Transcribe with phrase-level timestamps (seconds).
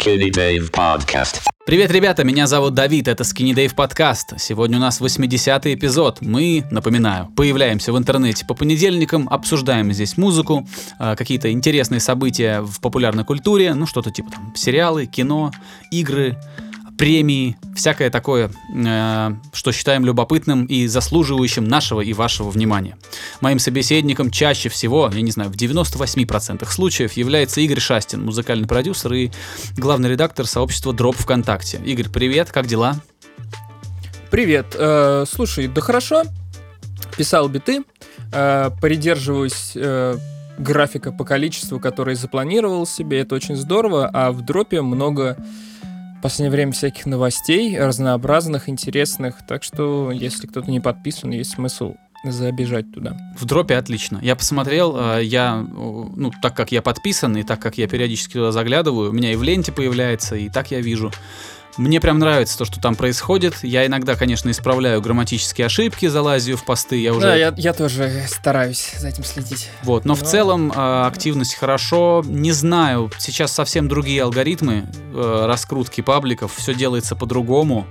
[0.00, 1.42] Skinny Dave Podcast.
[1.66, 4.32] Привет, ребята, меня зовут Давид, это Skinny Dave подкаст.
[4.40, 6.22] Сегодня у нас 80-й эпизод.
[6.22, 10.66] Мы, напоминаю, появляемся в интернете по понедельникам, обсуждаем здесь музыку,
[10.98, 15.52] э, какие-то интересные события в популярной культуре, ну что-то типа там сериалы, кино,
[15.90, 16.38] игры,
[17.00, 22.98] премии, всякое такое, э, что считаем любопытным и заслуживающим нашего и вашего внимания.
[23.40, 29.14] Моим собеседником чаще всего, я не знаю, в 98% случаев является Игорь Шастин, музыкальный продюсер
[29.14, 29.30] и
[29.78, 31.80] главный редактор сообщества Дроп ВКонтакте.
[31.86, 32.96] Игорь, привет, как дела?
[34.30, 34.76] Привет.
[34.78, 36.24] Э, слушай, да хорошо.
[37.16, 37.82] Писал биты,
[38.30, 40.18] э, придерживаюсь э,
[40.58, 43.20] графика по количеству, который запланировал себе.
[43.20, 44.10] Это очень здорово.
[44.12, 45.38] А в дропе много
[46.20, 49.46] последнее время всяких новостей, разнообразных, интересных.
[49.46, 53.16] Так что, если кто-то не подписан, есть смысл забежать туда.
[53.38, 54.18] В дропе отлично.
[54.22, 58.52] Я посмотрел, э, я, ну, так как я подписан, и так как я периодически туда
[58.52, 61.10] заглядываю, у меня и в ленте появляется, и так я вижу.
[61.76, 63.62] Мне прям нравится то, что там происходит.
[63.62, 66.96] Я иногда, конечно, исправляю грамматические ошибки, залазю в посты.
[66.96, 67.20] Я уже...
[67.20, 69.70] Да, я, я тоже стараюсь за этим следить.
[69.82, 70.14] Вот, но, но...
[70.16, 72.22] в целом э, активность хорошо.
[72.26, 77.86] Не знаю, сейчас совсем другие алгоритмы э, раскрутки пабликов, все делается по-другому.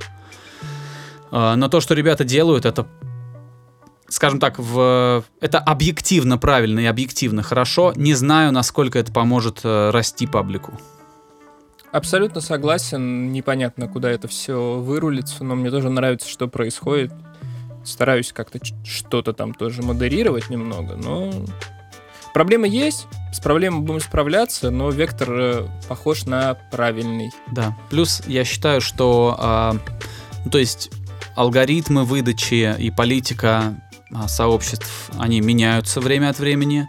[1.32, 2.86] Э, но то, что ребята делают, это
[4.10, 5.24] скажем так, в...
[5.40, 7.94] это объективно правильно и объективно хорошо.
[7.96, 10.80] Не знаю, насколько это поможет э, расти паблику.
[11.92, 13.32] Абсолютно согласен.
[13.32, 17.12] Непонятно, куда это все вырулится, но мне тоже нравится, что происходит.
[17.84, 21.32] Стараюсь как-то что-то там тоже модерировать немного, но
[22.34, 27.32] проблемы есть, с проблемой будем справляться, но вектор э, похож на правильный.
[27.52, 27.76] Да.
[27.90, 29.76] Плюс я считаю, что, а,
[30.46, 30.92] ну, то есть
[31.36, 33.82] алгоритмы выдачи и политика
[34.14, 36.88] а, сообществ, они меняются время от времени.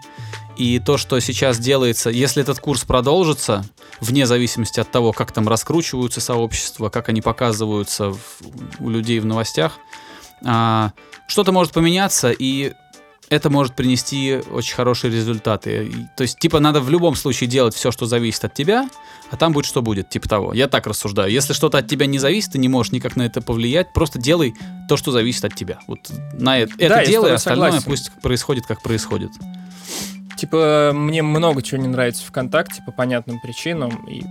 [0.57, 3.65] И то, что сейчас делается, если этот курс продолжится,
[4.01, 8.19] вне зависимости от того, как там раскручиваются сообщества, как они показываются в,
[8.81, 9.79] у людей в новостях,
[10.45, 10.93] а,
[11.27, 12.73] что-то может поменяться, и
[13.31, 16.09] это может принести очень хорошие результаты.
[16.17, 18.89] То есть, типа, надо в любом случае делать все, что зависит от тебя,
[19.31, 20.53] а там будет что будет, типа того.
[20.53, 21.31] Я так рассуждаю.
[21.31, 24.55] Если что-то от тебя не зависит, ты не можешь никак на это повлиять, просто делай
[24.89, 25.79] то, что зависит от тебя.
[25.87, 27.89] Вот на это, да, это делай, остальное согласен.
[27.89, 29.31] пусть происходит, как происходит.
[30.41, 34.23] Типа, мне много чего не нравится ВКонтакте по понятным причинам и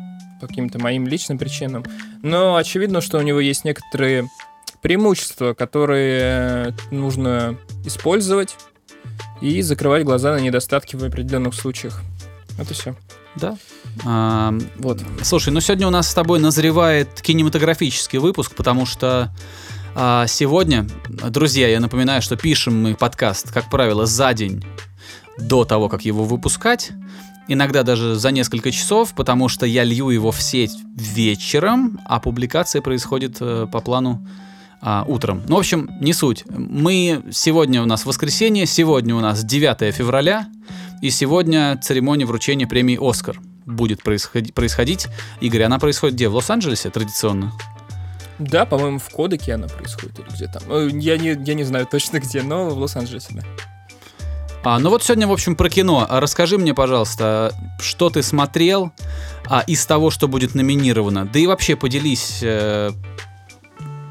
[0.42, 1.86] по каким-то моим личным причинам.
[2.24, 4.28] Но очевидно, что у него есть некоторые
[4.82, 8.56] преимущества, которые нужно использовать
[9.40, 12.02] и закрывать глаза на недостатки в определенных случаях.
[12.58, 12.96] Это все.
[13.36, 13.56] Да.
[14.04, 15.00] А, вот.
[15.22, 19.32] Слушай, ну сегодня у нас с тобой назревает кинематографический выпуск, потому что
[19.94, 24.64] а, сегодня, друзья, я напоминаю, что пишем мы подкаст, как правило, за день
[25.40, 26.92] до того, как его выпускать.
[27.48, 32.82] Иногда даже за несколько часов, потому что я лью его в сеть вечером, а публикация
[32.82, 34.24] происходит э, по плану
[34.82, 35.42] а, утром.
[35.48, 36.46] Ну, в общем, не суть.
[36.48, 40.48] Мы сегодня у нас воскресенье, сегодня у нас 9 февраля,
[41.02, 44.54] и сегодня церемония вручения премии «Оскар» будет происходить.
[44.54, 45.08] происходить.
[45.42, 46.30] Игорь, она происходит где?
[46.30, 47.52] В Лос-Анджелесе традиционно?
[48.40, 50.64] Да, по-моему, в Кодеке она происходит или где там.
[50.70, 53.44] Э, я не, я не знаю точно где, но в Лос-Анджелесе, да.
[54.64, 56.06] А, ну вот сегодня, в общем, про кино.
[56.10, 58.92] А расскажи мне, пожалуйста, что ты смотрел
[59.48, 61.26] а, из того, что будет номинировано?
[61.26, 62.92] Да и вообще поделись э,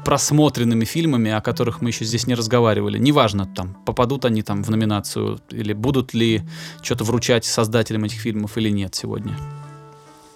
[0.03, 2.97] просмотренными фильмами, о которых мы еще здесь не разговаривали.
[2.97, 6.41] Неважно, там, попадут они там в номинацию, или будут ли
[6.81, 9.37] что-то вручать создателям этих фильмов или нет сегодня.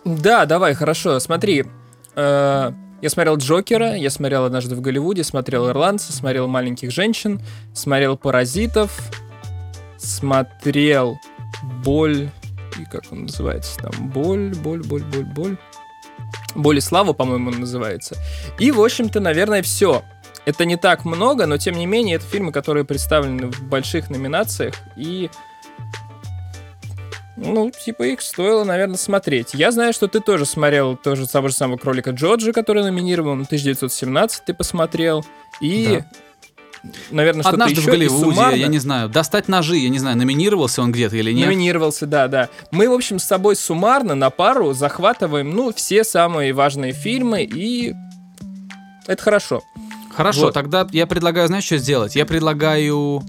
[0.06, 1.19] Да, давай, хорошо.
[1.19, 1.66] Смотри,
[2.16, 2.72] э,
[3.02, 7.41] я смотрел Джокера, я смотрел однажды в Голливуде, смотрел Ирландца, смотрел Маленьких женщин,
[7.73, 8.96] смотрел Паразитов,
[10.03, 11.19] смотрел
[11.84, 12.30] боль,
[12.80, 15.58] и как он называется там, боль, боль, боль, боль, боль.
[16.56, 18.16] Боль и слава, по-моему, он называется.
[18.59, 20.03] И, в общем-то, наверное, все.
[20.46, 24.75] Это не так много, но тем не менее, это фильмы, которые представлены в больших номинациях,
[24.97, 25.30] и
[27.35, 29.53] ну, типа их стоило, наверное, смотреть.
[29.53, 34.46] Я знаю, что ты тоже смотрел тоже того же самого кролика Джорджа, который номинирован, 1917
[34.46, 35.26] ты посмотрел.
[35.59, 36.05] И Да.
[37.12, 37.90] Наверное, что-то Однажды еще.
[37.90, 41.32] в Голливуде, суммарно я не знаю, достать ножи, я не знаю, номинировался он где-то или
[41.32, 41.46] нет.
[41.47, 42.50] Номинировался, да, да.
[42.72, 47.94] Мы, в общем, с собой суммарно на пару захватываем, ну, все самые важные фильмы, и
[49.08, 49.62] это хорошо.
[50.16, 50.53] Хорошо, Вот.
[50.53, 52.16] тогда я предлагаю, знаешь, что сделать?
[52.16, 53.24] Я предлагаю,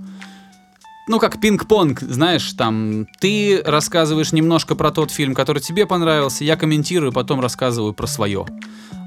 [1.09, 6.57] ну, как пинг-понг, знаешь, там, ты рассказываешь немножко про тот фильм, который тебе понравился, я
[6.57, 8.47] комментирую, потом рассказываю про свое.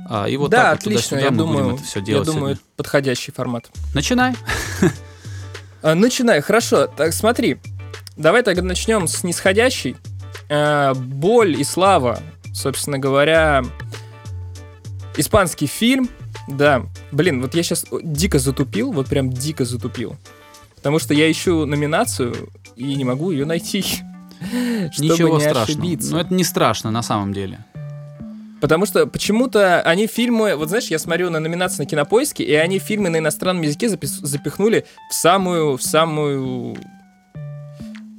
[0.09, 2.25] А, и вот да, так вот отлично, я мы думаю, будем это все я делать
[2.25, 2.63] думаю, сегодня.
[2.75, 3.69] подходящий формат.
[3.93, 4.35] Начинай.
[5.83, 6.87] А, начинай, хорошо.
[6.87, 7.59] Так, смотри,
[8.15, 9.95] давай тогда начнем с нисходящей.
[10.49, 12.19] А, боль и слава,
[12.53, 13.63] собственно говоря,
[15.17, 16.09] Испанский фильм,
[16.47, 16.85] да.
[17.11, 20.15] Блин, вот я сейчас дико затупил, вот прям дико затупил.
[20.75, 23.83] Потому что я ищу номинацию и не могу ее найти.
[24.97, 25.85] Ничего страшного.
[25.85, 27.65] Но ну, это не страшно на самом деле.
[28.59, 32.79] Потому что почему-то они фильмы, вот знаешь, я смотрю на номинации на кинопоиске, и они
[32.79, 36.75] фильмы на иностранном языке запихнули в самую, в самую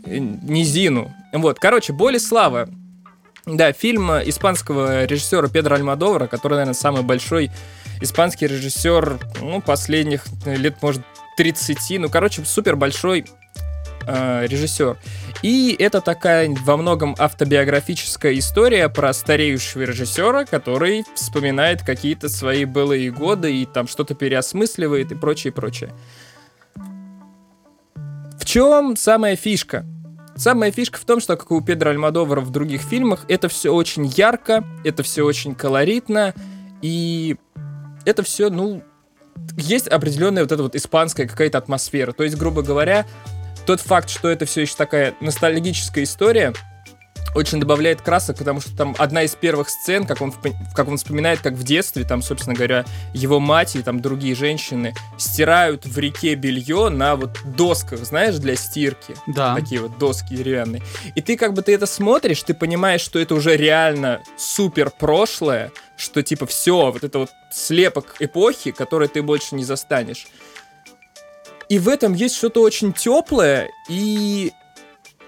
[0.04, 1.12] э, низину.
[1.32, 2.68] Вот, короче, «Боль и слава».
[3.46, 7.50] Да, фильм испанского режиссера Педро Альмадовара, который, наверное, самый большой
[8.00, 11.02] испанский режиссер, ну, последних лет, может,
[11.38, 13.24] 30, ну, короче, супер большой
[14.08, 14.96] э, режиссер.
[15.42, 23.10] И это такая во многом автобиографическая история про стареющего режиссера, который вспоминает какие-то свои былые
[23.10, 25.92] годы и там что-то переосмысливает и прочее, прочее.
[28.38, 29.84] В чем самая фишка?
[30.34, 33.74] Самая фишка в том, что, как и у Педро Альмадовара в других фильмах, это все
[33.74, 36.32] очень ярко, это все очень колоритно,
[36.80, 37.36] и
[38.04, 38.82] это все, ну,
[39.56, 42.12] есть определенная вот эта вот испанская какая-то атмосфера.
[42.12, 43.06] То есть, грубо говоря,
[43.68, 46.54] тот факт, что это все еще такая ностальгическая история,
[47.34, 50.32] очень добавляет красок, потому что там одна из первых сцен, как он,
[50.74, 54.94] как он вспоминает, как в детстве, там, собственно говоря, его мать и там другие женщины
[55.18, 59.14] стирают в реке белье на вот досках, знаешь, для стирки.
[59.26, 59.54] Да.
[59.54, 60.80] Такие вот доски деревянные.
[61.14, 65.72] И ты как бы ты это смотришь, ты понимаешь, что это уже реально супер прошлое,
[65.98, 70.26] что типа все, вот это вот слепок эпохи, который ты больше не застанешь.
[71.68, 74.52] И в этом есть что-то очень теплое, и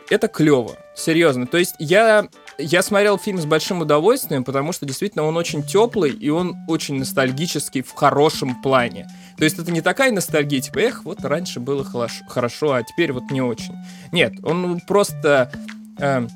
[0.09, 0.77] это клево.
[0.97, 1.47] Серьезно.
[1.47, 2.29] То есть я,
[2.59, 6.99] я смотрел фильм с большим удовольствием, потому что действительно он очень теплый, и он очень
[6.99, 9.07] ностальгический в хорошем плане.
[9.39, 11.85] То есть это не такая ностальгия, типа, эх, вот раньше было
[12.29, 13.75] хорошо, а теперь вот не очень.
[14.13, 15.53] Нет, он просто
[15.99, 16.27] э,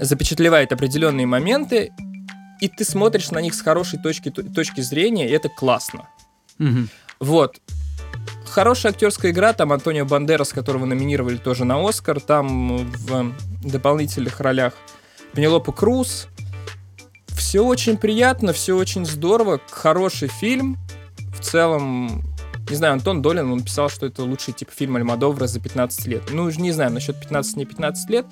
[0.00, 1.92] запечатлевает определенные моменты,
[2.60, 6.08] и ты смотришь на них с хорошей точки, точки зрения, и это классно.
[6.58, 6.86] Угу.
[7.20, 7.60] Вот
[8.50, 13.32] хорошая актерская игра, там Антонио Бандерас, которого номинировали тоже на Оскар, там в
[13.62, 14.74] дополнительных ролях
[15.32, 16.28] Пенелопа Круз.
[17.28, 20.76] Все очень приятно, все очень здорово, хороший фильм.
[21.34, 22.22] В целом,
[22.68, 26.22] не знаю, Антон Долин, он писал, что это лучший тип фильм Альмадовра за 15 лет.
[26.30, 28.26] Ну, не знаю, насчет 15 не 15 лет,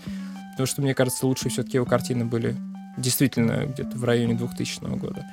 [0.53, 2.57] потому что, мне кажется, лучшие все-таки его картины были
[2.97, 5.25] действительно где-то в районе 2000 года.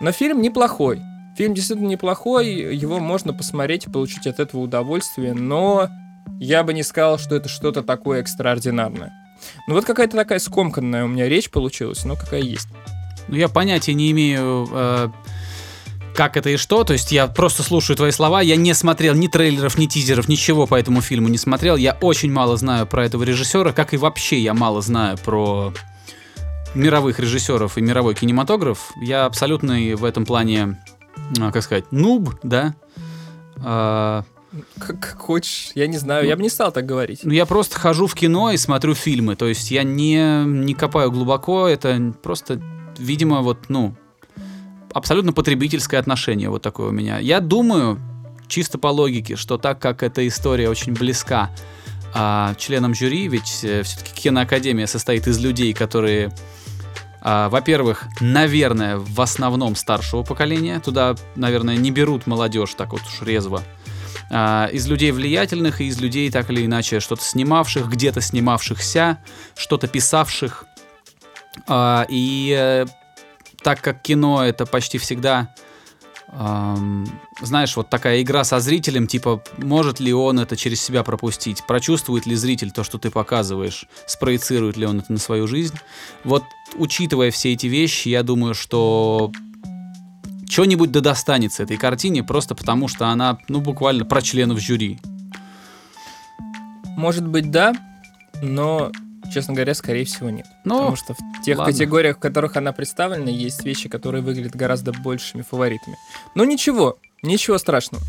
[0.00, 1.02] Но фильм неплохой.
[1.38, 5.88] Фильм действительно неплохой, его можно посмотреть и получить от этого удовольствие, но
[6.40, 9.12] я бы не сказал, что это что-то такое экстраординарное.
[9.68, 12.66] Ну вот какая-то такая скомканная у меня речь получилась, но какая есть.
[13.28, 15.08] Ну я понятия не имею, э,
[16.12, 19.28] как это и что, то есть я просто слушаю твои слова, я не смотрел ни
[19.28, 23.22] трейлеров, ни тизеров, ничего по этому фильму не смотрел, я очень мало знаю про этого
[23.22, 25.72] режиссера, как и вообще я мало знаю про
[26.74, 28.92] мировых режиссеров и мировой кинематограф.
[29.00, 30.78] Я абсолютно в этом плане
[31.52, 32.74] как сказать, нуб, да.
[33.64, 34.24] А,
[34.78, 37.20] как, как хочешь, я не знаю, я бы не стал так говорить.
[37.22, 41.10] Ну, я просто хожу в кино и смотрю фильмы, то есть я не, не копаю
[41.10, 42.60] глубоко, это просто,
[42.98, 43.94] видимо, вот, ну,
[44.92, 47.18] абсолютно потребительское отношение вот такое у меня.
[47.18, 48.00] Я думаю,
[48.48, 51.50] чисто по логике, что так как эта история очень близка
[52.14, 56.32] а, членам жюри, ведь э, все-таки киноакадемия состоит из людей, которые а,
[57.20, 60.80] во-первых, наверное, в основном старшего поколения.
[60.80, 63.62] Туда, наверное, не берут молодежь так вот уж резво.
[64.30, 69.18] А, из людей влиятельных и из людей так или иначе что-то снимавших, где-то снимавшихся,
[69.56, 70.66] что-то писавших.
[71.66, 72.86] А, и э,
[73.62, 75.54] так как кино это почти всегда
[76.32, 77.06] эм,
[77.40, 82.26] знаешь, вот такая игра со зрителем, типа, может ли он это через себя пропустить, прочувствует
[82.26, 85.76] ли зритель то, что ты показываешь, спроецирует ли он это на свою жизнь.
[86.24, 86.44] Вот,
[86.76, 89.32] учитывая все эти вещи, я думаю, что
[90.48, 94.98] что-нибудь да достанется этой картине, просто потому что она, ну, буквально про членов жюри.
[96.96, 97.74] Может быть, да,
[98.42, 98.90] но
[99.32, 100.46] Честно говоря, скорее всего, нет.
[100.64, 101.72] Но, Потому что в тех ладно.
[101.72, 105.96] категориях, в которых она представлена, есть вещи, которые выглядят гораздо большими фаворитами.
[106.34, 108.02] Но ничего, ничего страшного.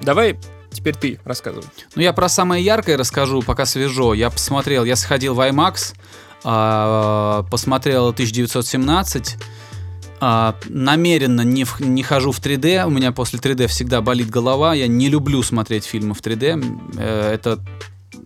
[0.00, 0.38] Давай
[0.70, 1.66] теперь ты рассказывай.
[1.94, 4.14] Ну, я про самое яркое расскажу, пока свежо.
[4.14, 5.94] Я посмотрел, я сходил в IMAX,
[6.44, 9.36] э, посмотрел 1917,
[10.20, 14.74] э, намеренно не, в, не хожу в 3D, у меня после 3D всегда болит голова,
[14.74, 17.58] я не люблю смотреть фильмы в 3D, э, это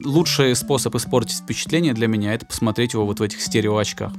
[0.04, 4.12] лучший способ испортить впечатление для меня это посмотреть его вот в этих стереоочках.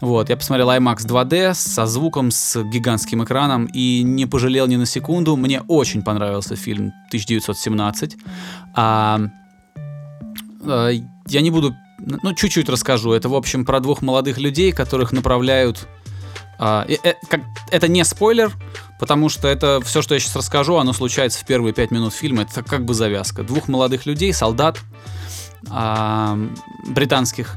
[0.00, 4.86] Вот, я посмотрел IMAX 2D со звуком, с гигантским экраном и не пожалел ни на
[4.86, 5.36] секунду.
[5.36, 8.16] Мне очень понравился фильм 1917.
[8.74, 9.20] А,
[10.62, 10.90] а,
[11.26, 13.12] я не буду, ну, чуть-чуть расскажу.
[13.12, 15.88] Это, в общем, про двух молодых людей, которых направляют
[16.62, 17.14] А, э, э,
[17.70, 18.52] это не спойлер,
[18.98, 22.42] потому что это все, что я сейчас расскажу, оно случается в первые пять минут фильма.
[22.42, 23.42] Это как бы завязка.
[23.42, 24.78] Двух молодых людей, солдат
[25.70, 26.38] а,
[26.86, 27.56] британских,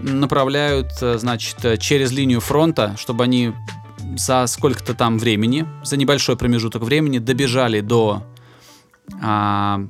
[0.00, 3.52] направляют, э, значит, через линию фронта, чтобы они
[4.16, 8.22] за сколько-то там времени, за небольшой промежуток времени добежали до
[9.22, 9.82] а,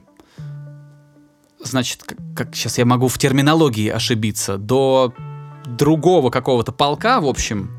[1.61, 2.02] значит,
[2.34, 5.14] как сейчас я могу в терминологии ошибиться, до
[5.64, 7.70] другого какого-то полка, в общем,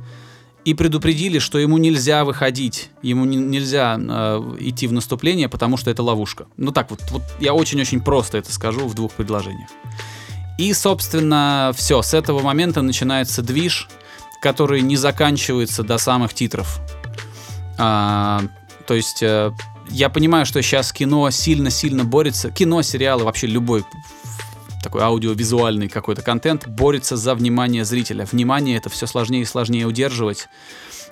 [0.65, 5.91] и предупредили, что ему нельзя выходить, ему не, нельзя э, идти в наступление, потому что
[5.91, 6.47] это ловушка.
[6.57, 9.69] Ну так вот, вот я очень-очень просто это скажу в двух предложениях.
[10.57, 13.89] И, собственно, все, с этого момента начинается движ,
[14.41, 16.79] который не заканчивается до самых титров.
[17.77, 18.41] А,
[18.87, 19.51] то есть э,
[19.89, 23.83] я понимаю, что сейчас кино сильно-сильно борется, кино, сериалы, вообще любой
[24.83, 28.27] такой аудиовизуальный какой-то контент борется за внимание зрителя.
[28.31, 30.47] Внимание это все сложнее и сложнее удерживать.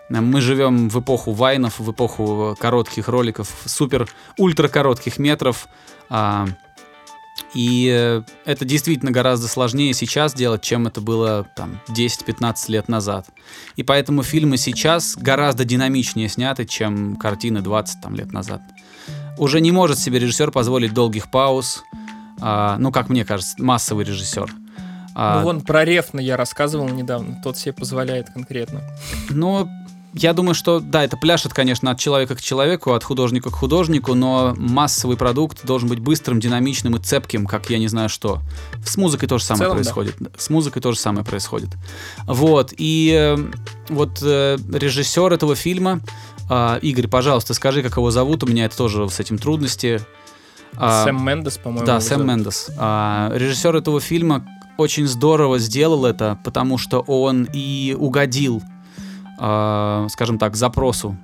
[0.09, 5.67] Мы живем в эпоху вайнов, в эпоху коротких роликов, супер ультра коротких метров.
[6.09, 6.47] А,
[7.53, 13.27] и э, это действительно гораздо сложнее сейчас делать, чем это было там 10-15 лет назад.
[13.75, 18.61] И поэтому фильмы сейчас гораздо динамичнее сняты, чем картины 20 там, лет назад.
[19.37, 21.83] Уже не может себе режиссер позволить долгих пауз.
[22.41, 24.51] А, ну, как мне кажется, массовый режиссер.
[25.13, 27.39] А, ну, вон про Рефна я рассказывал недавно.
[27.43, 28.81] Тот себе позволяет конкретно.
[29.29, 29.69] Ну,
[30.13, 34.13] я думаю, что да, это пляшет, конечно, от человека к человеку, от художника к художнику,
[34.13, 38.41] но массовый продукт должен быть быстрым, динамичным и цепким, как я не знаю что.
[38.85, 40.15] С музыкой то же самое целом, происходит.
[40.19, 40.29] Да.
[40.37, 41.69] С музыкой то же самое происходит.
[42.25, 43.37] Вот, и э,
[43.87, 46.01] вот э, режиссер этого фильма,
[46.49, 50.01] э, Игорь, пожалуйста, скажи, как его зовут, у меня это тоже с этим трудности.
[50.77, 51.85] А, Сэм Мендес, по-моему.
[51.85, 52.71] Да, Сэм Мендес.
[52.77, 54.45] А, режиссер этого фильма
[54.77, 58.63] очень здорово сделал это, потому что он и угодил
[59.41, 61.17] э, скажем так, запросу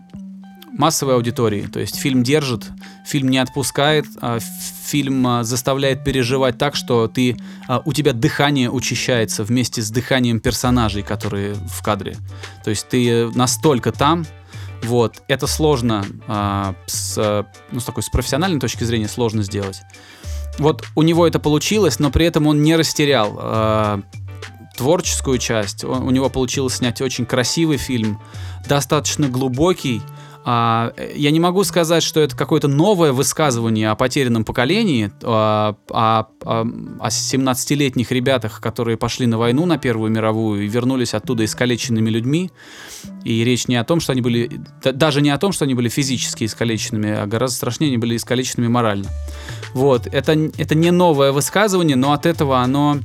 [0.73, 1.61] массовой аудитории.
[1.61, 2.69] То есть фильм держит,
[3.05, 7.37] фильм не отпускает, а фильм а, заставляет переживать так, что ты,
[7.67, 12.15] а, у тебя дыхание учащается вместе с дыханием персонажей, которые в кадре.
[12.63, 14.25] То есть ты настолько там,
[14.83, 19.81] вот, это сложно а, с, ну, с такой с профессиональной точки зрения сложно сделать.
[20.59, 24.01] Вот у него это получилось, но при этом он не растерял а,
[24.75, 25.83] творческую часть.
[25.83, 28.19] у него получилось снять очень красивый фильм,
[28.67, 30.01] достаточно глубокий.
[30.49, 36.27] А, я не могу сказать, что это какое-то новое высказывание о потерянном поколении, а, о,
[36.45, 36.61] о,
[37.01, 42.49] о 17-летних ребятах, которые пошли на войну на Первую мировую и вернулись оттуда искалеченными людьми.
[43.25, 44.49] И речь не о том, что они были,
[44.81, 48.69] даже не о том, что они были физически искалеченными, а гораздо страшнее, они были искалеченными
[48.69, 49.09] морально.
[49.73, 52.99] Вот, это, это не новое высказывание, но от этого оно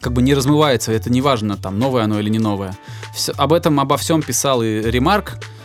[0.00, 2.76] как бы не размывается, это не важно, там, новое оно или не новое.
[3.14, 5.55] Все, об этом, обо всем писал и Ремарк, а,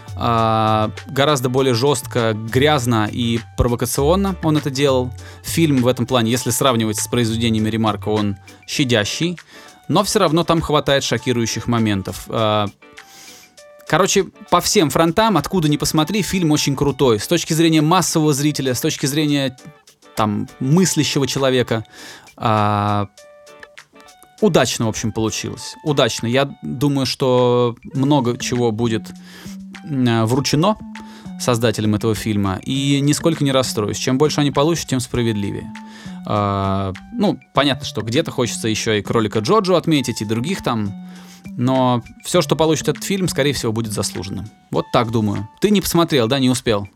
[1.07, 5.11] гораздо более жестко, грязно и провокационно он это делал.
[5.43, 8.37] Фильм в этом плане, если сравнивать с произведениями Ремарка, он
[8.67, 9.39] щадящий,
[9.87, 12.25] но все равно там хватает шокирующих моментов.
[12.29, 12.67] А,
[13.87, 17.19] короче, по всем фронтам, откуда ни посмотри, фильм очень крутой.
[17.19, 19.57] С точки зрения массового зрителя, с точки зрения
[20.15, 21.83] там мыслящего человека,
[22.37, 23.07] а,
[24.39, 25.75] удачно, в общем, получилось.
[25.83, 26.27] Удачно.
[26.27, 29.09] Я думаю, что много чего будет
[29.83, 30.77] вручено
[31.39, 33.97] создателям этого фильма, и нисколько не расстроюсь.
[33.97, 35.71] Чем больше они получат, тем справедливее.
[36.27, 40.93] А, ну, понятно, что где-то хочется еще и кролика Джоджо отметить, и других там,
[41.57, 44.49] но все, что получит этот фильм, скорее всего, будет заслуженным.
[44.69, 45.49] Вот так думаю.
[45.59, 46.87] Ты не посмотрел, да, не успел?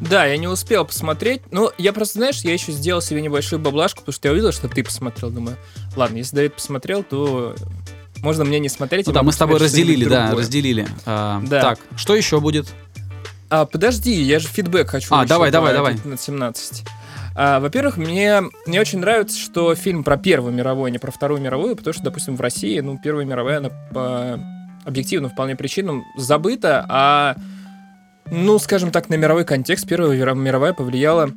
[0.00, 1.42] Да, я не успел посмотреть.
[1.50, 4.68] Ну, я просто, знаешь, я еще сделал себе небольшую баблажку, потому что я увидел, что
[4.68, 5.30] ты посмотрел.
[5.30, 5.56] Думаю,
[5.96, 7.54] ладно, если Давид посмотрел, то
[8.22, 9.06] можно мне не смотреть.
[9.06, 10.44] Ну да, мы с тобой разделили, да, другое.
[10.44, 10.88] разделили.
[11.04, 11.60] А, да.
[11.60, 12.72] Так, что еще будет?
[13.50, 15.14] А, подожди, я же фидбэк хочу.
[15.14, 15.96] А, давай, давай, давай.
[16.04, 16.84] На 17.
[17.34, 21.40] А, во-первых, мне, мне очень нравится, что фильм про Первую мировую, а не про Вторую
[21.40, 24.40] мировую, потому что, допустим, в России, ну, Первая мировая, она по
[24.84, 27.36] объективным вполне причинам забыта, а
[28.30, 31.30] ну, скажем так, на мировой контекст Первая мировая повлияла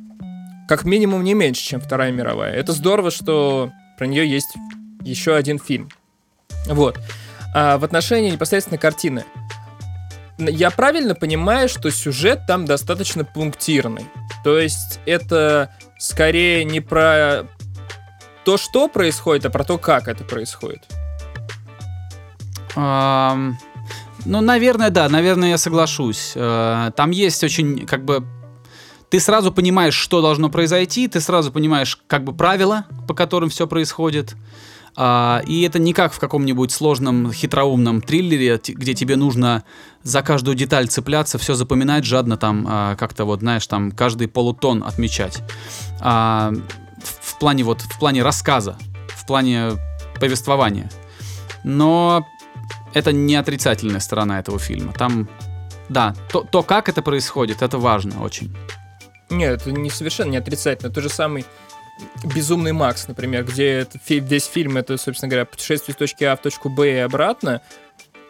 [0.68, 2.52] как минимум не меньше, чем Вторая мировая.
[2.52, 4.54] Это здорово, что про нее есть
[5.02, 5.90] еще один фильм.
[6.66, 6.98] Вот.
[7.54, 9.24] А в отношении непосредственно картины.
[10.38, 14.06] Я правильно понимаю, что сюжет там достаточно пунктирный.
[14.44, 17.44] То есть это скорее не про
[18.44, 20.82] то, что происходит, а про то, как это происходит.
[22.76, 23.54] Um,
[24.26, 26.32] ну, наверное, да, наверное, я соглашусь.
[26.34, 28.24] Э, там есть очень, как бы,
[29.08, 33.66] ты сразу понимаешь, что должно произойти, ты сразу понимаешь, как бы, правила, по которым все
[33.66, 34.34] происходит.
[34.96, 39.64] А, и это не как в каком-нибудь сложном хитроумном триллере, где тебе нужно
[40.02, 44.82] за каждую деталь цепляться, все запоминать жадно, там а, как-то вот, знаешь, там каждый полутон
[44.82, 45.42] отмечать.
[46.00, 46.52] А,
[47.02, 49.72] в, в плане вот, в плане рассказа, в плане
[50.18, 50.90] повествования.
[51.62, 52.26] Но
[52.94, 54.94] это не отрицательная сторона этого фильма.
[54.94, 55.28] Там,
[55.90, 58.56] да, то, то как это происходит, это важно очень.
[59.28, 60.90] Нет, это не совершенно не отрицательно.
[60.90, 61.44] То же самый
[62.24, 66.68] Безумный Макс, например, где весь фильм это, собственно говоря, путешествие с точки А в точку
[66.68, 67.62] Б и обратно.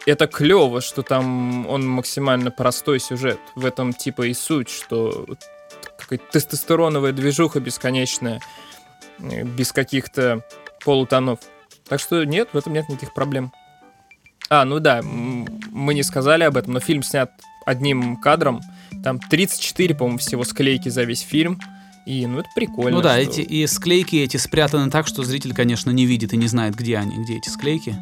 [0.05, 3.39] Это клево, что там он максимально простой сюжет.
[3.55, 5.25] В этом типа и суть, что
[5.97, 8.39] какая-то тестостероновая движуха бесконечная,
[9.19, 10.45] э, без каких-то
[10.85, 11.39] полутонов.
[11.89, 13.51] Так что нет, в этом нет никаких проблем.
[14.49, 17.31] А, ну да, мы не сказали об этом, но фильм снят
[17.65, 18.61] одним кадром.
[19.03, 21.59] Там 34, по-моему, всего склейки за весь фильм.
[22.07, 22.97] И, ну, это прикольно.
[22.97, 26.37] Ну да, что- эти и склейки эти спрятаны так, что зритель, конечно, не видит и
[26.37, 27.97] не знает, где они, где эти склейки.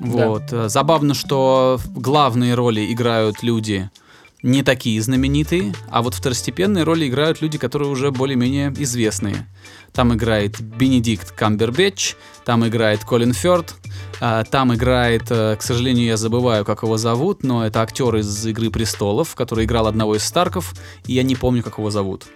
[0.00, 0.28] Да.
[0.28, 0.52] Вот.
[0.52, 3.90] Э, Забавно, что главные роли играют люди
[4.42, 9.46] не такие знаменитые, а вот второстепенные роли играют люди, которые уже более-менее известные.
[9.92, 12.14] Там играет Бенедикт Камбербэтч,
[12.46, 13.74] там играет Колин Фёрд,
[14.50, 18.70] там играет, э, к сожалению, я забываю, как его зовут, но это актер из «Игры
[18.70, 20.74] престолов», который играл одного из Старков,
[21.06, 22.26] и я не помню, как его зовут.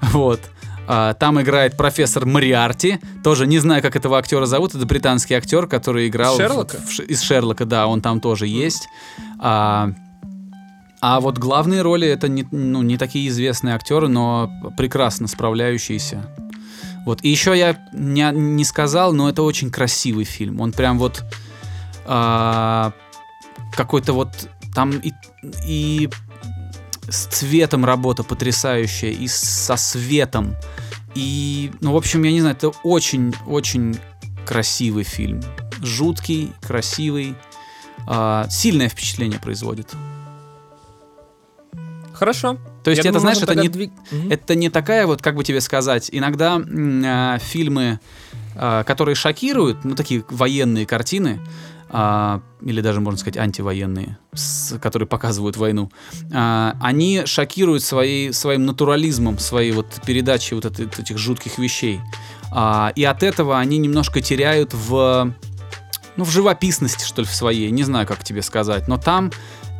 [0.12, 0.40] Вот.
[0.90, 5.66] А, Там играет профессор Мариарти, тоже не знаю, как этого актера зовут, это британский актер,
[5.66, 6.34] который играл...
[6.34, 6.78] в- Шерлока?
[6.86, 8.88] в Ш- из Шерлока, да, он там тоже есть.
[9.38, 9.90] А,
[11.00, 16.26] а вот главные роли это не, ну, не такие известные актеры, но прекрасно справляющиеся.
[17.06, 17.20] Вот.
[17.22, 20.60] И еще я не, не сказал, но это очень красивый фильм.
[20.60, 21.24] Он прям вот
[22.06, 22.92] а,
[23.74, 25.12] какой-то вот там и,
[25.66, 26.08] и
[27.08, 30.54] с цветом работа потрясающая, и со светом.
[31.14, 33.98] И, ну, в общем, я не знаю, это очень-очень
[34.46, 35.42] красивый фильм.
[35.82, 37.34] Жуткий, красивый.
[38.06, 39.92] а, сильное впечатление производит.
[42.12, 42.58] Хорошо.
[42.84, 43.92] То есть Я это, думаю, знаешь, это не, двиг-
[44.30, 48.00] это не такая вот, как бы тебе сказать, иногда а, фильмы,
[48.54, 51.40] а, которые шокируют, ну, такие военные картины,
[51.90, 55.90] а, или даже, можно сказать, антивоенные, с- которые показывают войну,
[56.32, 62.00] а, они шокируют своей, своим натурализмом, своей вот передачей вот этой- этих жутких вещей.
[62.52, 65.32] А, и от этого они немножко теряют в,
[66.16, 69.30] ну, в живописности, что ли, в своей, не знаю, как тебе сказать, но там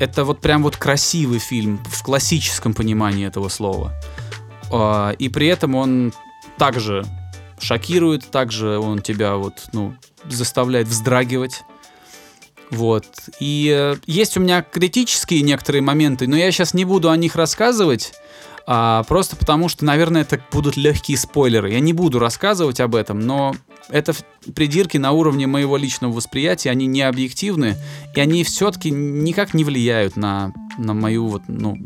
[0.01, 3.93] это вот прям вот красивый фильм в классическом понимании этого слова.
[4.71, 6.13] А, И при этом он
[6.57, 7.05] также
[7.61, 9.95] шокирует, также он тебя вот, ну,
[10.29, 11.63] заставляет вздрагивать.
[12.71, 13.07] Вот.
[13.41, 17.35] И э, есть у меня критические некоторые моменты, но я сейчас не буду о них
[17.35, 18.13] рассказывать,
[18.67, 21.73] а, просто потому что, наверное, это будут легкие спойлеры.
[21.73, 23.57] Я не буду рассказывать об этом, но
[23.91, 24.15] это
[24.55, 27.77] придирки на уровне моего личного восприятия, они не объективны,
[28.15, 31.77] и они все-таки никак не влияют на, на мою вот, ну,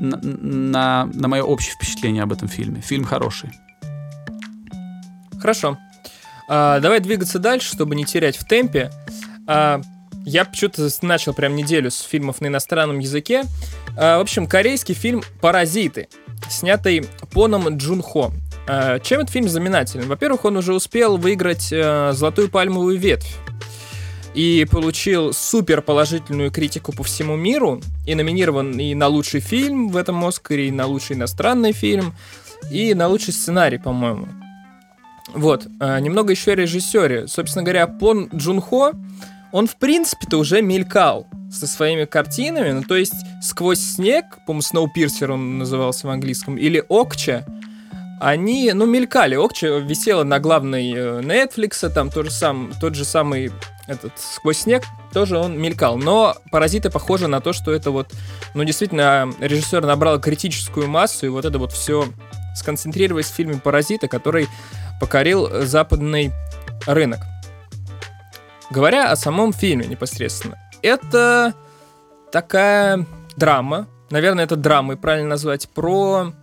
[0.00, 2.80] на, на, на мое общее впечатление об этом фильме.
[2.80, 3.50] Фильм хороший.
[5.38, 5.78] Хорошо.
[6.48, 8.90] А, давай двигаться дальше, чтобы не терять в темпе.
[9.46, 9.80] А,
[10.24, 13.44] я почему-то начал прям неделю с фильмов на иностранном языке.
[13.96, 16.08] А, в общем, корейский фильм «Паразиты»,
[16.48, 18.32] снятый Поном Джун Хо.
[18.66, 20.06] А, чем этот фильм знаменателен?
[20.06, 23.36] Во-первых, он уже успел выиграть э, «Золотую пальмовую ветвь»
[24.34, 29.96] и получил супер положительную критику по всему миру, и номинирован и на лучший фильм в
[29.96, 32.14] этом Оскаре, и на лучший иностранный фильм,
[32.70, 34.28] и на лучший сценарий, по-моему.
[35.34, 37.26] Вот, а, немного еще о режиссере.
[37.28, 38.92] Собственно говоря, Пон Джун Хо,
[39.52, 45.32] он в принципе-то уже мелькал со своими картинами, ну то есть «Сквозь снег», по-моему, «Сноупирсер»
[45.32, 47.44] он назывался в английском, или «Окча»,
[48.20, 49.34] они, ну, мелькали.
[49.34, 53.50] Окча висела на главной э, Netflix, там тот же, сам, тот же самый
[53.86, 55.96] этот «Сквозь снег», тоже он мелькал.
[55.96, 58.12] Но «Паразиты» похожи на то, что это вот,
[58.52, 62.08] ну, действительно, режиссер набрал критическую массу, и вот это вот все
[62.54, 64.48] сконцентрировалось в фильме «Паразиты», который
[65.00, 66.30] покорил западный
[66.86, 67.20] рынок.
[68.70, 71.54] Говоря о самом фильме непосредственно, это
[72.30, 73.06] такая
[73.36, 76.34] драма, наверное, это драмой правильно назвать, про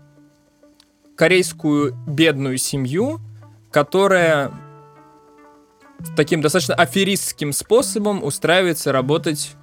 [1.17, 3.19] корейскую бедную семью,
[3.71, 4.51] которая
[6.15, 9.56] таким достаточно аферистским способом устраивается работать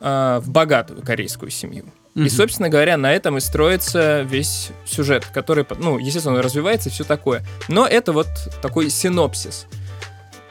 [0.00, 1.84] э, в богатую корейскую семью.
[2.14, 2.30] И, Мгм.
[2.30, 7.04] собственно говоря, на этом и строится весь сюжет, который, ну, естественно, он развивается и все
[7.04, 7.44] такое.
[7.68, 8.26] Но это вот
[8.62, 9.66] такой синопсис.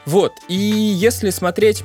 [0.05, 0.31] Вот.
[0.47, 1.83] И если смотреть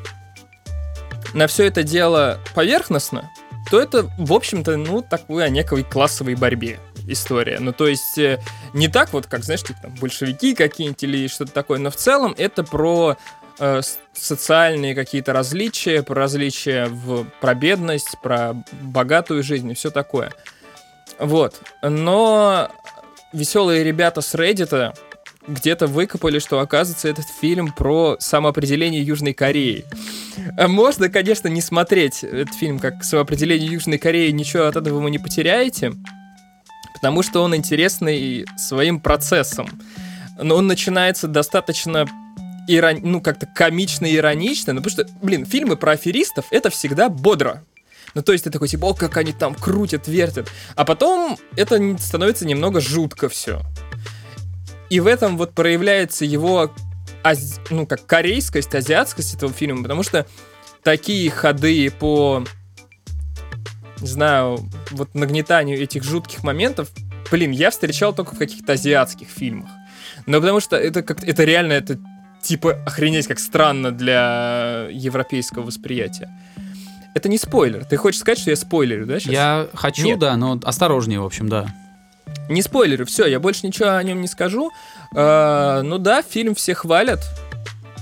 [1.33, 3.31] на все это дело поверхностно,
[3.71, 6.79] то это, в общем-то, ну, такой о некой классовой борьбе.
[7.07, 7.59] История.
[7.61, 8.41] Ну, то есть, э,
[8.73, 12.35] не так вот, как, знаешь, типа, там, большевики какие-нибудь или что-то такое, но в целом
[12.37, 13.17] это про
[13.59, 13.81] э,
[14.13, 20.33] социальные какие-то различия, про различия в, про бедность, про богатую жизнь и все такое.
[21.19, 21.61] Вот.
[21.83, 22.71] Но
[23.33, 24.95] веселые ребята с Reddit
[25.47, 29.85] где-то выкопали, что оказывается этот фильм про самоопределение Южной Кореи.
[30.57, 35.11] А Можно, конечно, не смотреть этот фильм как самоопределение Южной Кореи, ничего от этого вы
[35.11, 35.93] не потеряете,
[37.05, 39.69] потому что он интересный своим процессом.
[40.43, 42.07] Но он начинается достаточно
[42.67, 43.01] ирон...
[43.03, 47.63] ну, как-то комично-иронично, ну, потому что, блин, фильмы про аферистов— это всегда бодро.
[48.15, 50.49] Ну, то есть ты такой, типа, о, как они там крутят, вертят.
[50.77, 53.61] А потом это становится немного жутко все.
[54.89, 56.73] И в этом вот проявляется его,
[57.23, 60.27] аз- ну, как корейскость, азиатскость этого фильма, потому что
[60.83, 62.47] такие ходы по,
[64.05, 64.59] не знаю,
[64.91, 66.91] вот нагнетанию этих жутких моментов,
[67.31, 69.71] блин, я встречал только в каких-то азиатских фильмах.
[70.27, 71.99] Но потому что это как это реально, это
[72.43, 76.31] типа охренеть как странно для европейского восприятия.
[77.15, 77.87] Это не спойлер.
[77.87, 79.33] Ты хочешь сказать, что я спойлерю, да, сейчас?
[79.33, 80.19] Я хочу, Нет.
[80.19, 81.75] да, но осторожнее, в общем, да.
[82.51, 84.71] Не спойлеры, все, я больше ничего о нем не скажу.
[85.17, 87.21] Э, ну да, фильм все хвалят.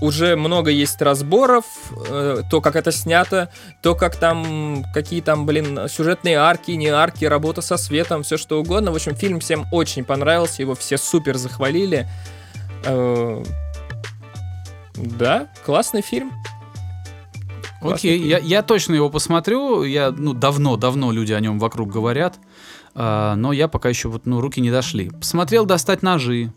[0.03, 1.65] Уже много есть разборов,
[2.09, 7.25] э, то, как это снято, то, как там, какие там, блин, сюжетные арки, не арки,
[7.25, 8.91] работа со светом, все что угодно.
[8.91, 12.09] В общем, фильм всем очень понравился, его все супер захвалили.
[12.85, 13.45] Э,
[14.97, 16.33] да, классный фильм.
[17.81, 18.29] Окей, фильм.
[18.29, 19.85] я, я точно его посмотрю.
[19.85, 22.41] Я, ну, давно-давно люди о нем вокруг говорят.
[22.97, 25.11] А, но я пока еще вот, ну, руки не дошли.
[25.11, 26.53] Посмотрел «Достать ножи».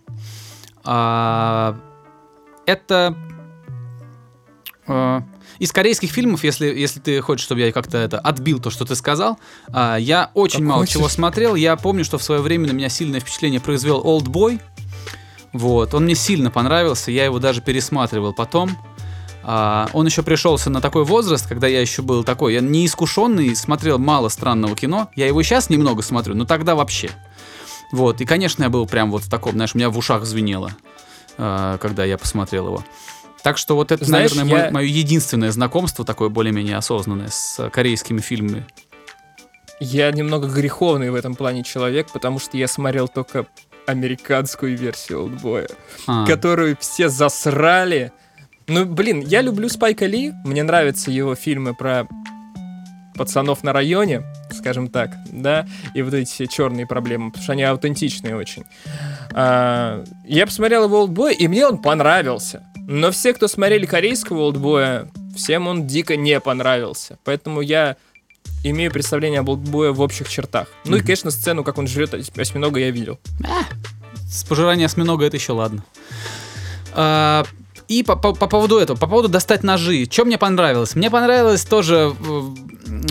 [0.84, 1.77] А,
[2.65, 3.15] это...
[4.87, 5.23] а,
[5.59, 8.95] из корейских фильмов, если, если ты хочешь, чтобы я как-то это отбил то, что ты
[8.95, 10.93] сказал, а, я очень Как мало хочешь.
[10.93, 11.55] чего смотрел.
[11.55, 14.59] Я помню, что в свое время на меня сильное впечатление произвел «Олдбой».
[15.53, 18.77] Вот, он мне сильно понравился, я его даже пересматривал потом.
[19.43, 23.97] А, он еще пришелся на такой возраст, когда я еще был такой, я неискушенный, смотрел
[23.97, 25.09] мало странного кино.
[25.15, 27.09] Я его сейчас немного смотрю, но тогда вообще.
[27.91, 30.75] Вот, и, конечно, я был прям вот в таком, знаешь, у меня в ушах звенело,
[31.37, 32.83] когда я посмотрел его.
[33.45, 37.69] Так что вот это, Знаешь, наверное, я- мое единственное знакомство такое более-менее осознанное с э,
[37.69, 38.65] корейскими фильмами.
[39.79, 43.45] Я немного греховный в этом плане человек, потому что я смотрел только
[43.86, 45.67] американскую версию «Олдбоя».
[46.08, 48.12] А, которую все засрали.
[48.65, 52.08] Ну, блин, я люблю Спайка Ли, мне нравятся его фильмы про
[53.13, 57.62] пацанов на районе, скажем так, да, и вот эти все черные проблемы, потому что они
[57.62, 58.63] аутентичные очень.
[59.34, 62.63] А, я посмотрел его «Олдбой», и мне он понравился.
[62.87, 67.17] Но все, кто смотрели корейского «Олдбоя», всем он дико не понравился.
[67.23, 67.97] Поэтому я
[68.63, 70.67] имею представление об «Олдбое» в общих чертах.
[70.85, 71.05] Ну и, Мгм.
[71.05, 73.19] конечно, сцену, как он жрет осьминога, я видел.
[74.29, 75.83] с пожирания осьминога это еще ладно.
[76.93, 77.45] А,
[77.87, 80.07] и по, по- по поводу этого, по поводу достать ножи.
[80.09, 80.95] Что мне понравилось?
[80.95, 82.41] Мне понравилось тоже, э,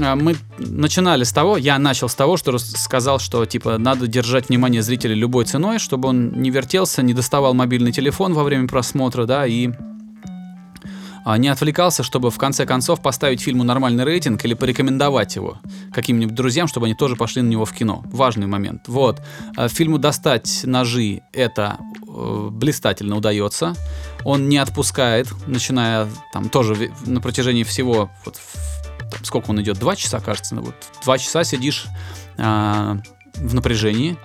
[0.03, 4.49] а, мы начинали с того, я начал с того, что сказал, что типа надо держать
[4.49, 9.27] внимание зрителя любой ценой, чтобы он не вертелся, не доставал мобильный телефон во время просмотра,
[9.27, 9.71] да, и
[11.25, 15.59] а, не отвлекался, чтобы в конце концов поставить фильму нормальный рейтинг или порекомендовать его
[15.93, 18.03] каким-нибудь друзьям, чтобы они тоже пошли на него в кино.
[18.07, 18.83] Важный момент.
[18.89, 19.23] Вот.
[19.57, 23.75] А, Фильму «Достать ножи» это э, блистательно удается.
[24.25, 28.41] Он не отпускает, начиная там тоже на протяжении всего, вот,
[28.99, 31.87] там, сколько он идет, два часа, кажется, вот, два часа сидишь
[32.39, 32.99] а,
[33.35, 34.17] в напряжении,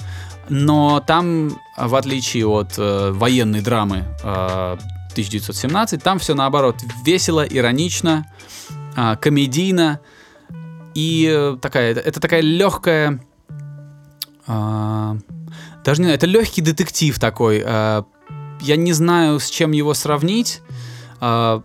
[0.47, 4.77] но там, а, в отличие от э, военной драмы а,
[5.12, 8.25] 1917, там все наоборот весело, иронично,
[8.95, 9.99] а, комедийно
[10.95, 13.21] и э, такая, это, такая легкая,
[14.47, 15.17] а,
[15.83, 17.63] даже не это легкий детектив такой.
[17.65, 18.05] а,
[18.62, 20.62] я не знаю, с чем его сравнить.
[21.19, 21.62] А,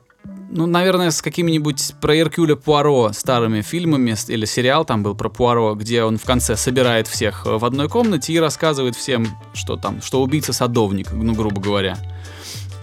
[0.51, 5.75] ну, наверное, с какими-нибудь про Эркюля Пуаро старыми фильмами или сериал там был про Пуаро,
[5.75, 10.01] где он в конце собирает всех э, в одной комнате и рассказывает всем, что там,
[10.01, 11.99] что убийца садовник, ну, грубо говоря.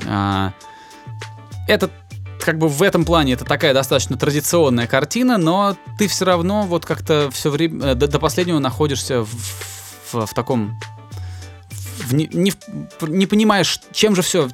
[0.07, 0.53] А,
[1.67, 1.89] это
[2.39, 6.85] как бы в этом плане это такая достаточно традиционная картина, но ты все равно вот
[6.85, 9.29] как-то все время э, до, до последнего находишься в,
[10.11, 10.77] в- в таком
[12.03, 14.49] в не, не, понимаешь, чем же все,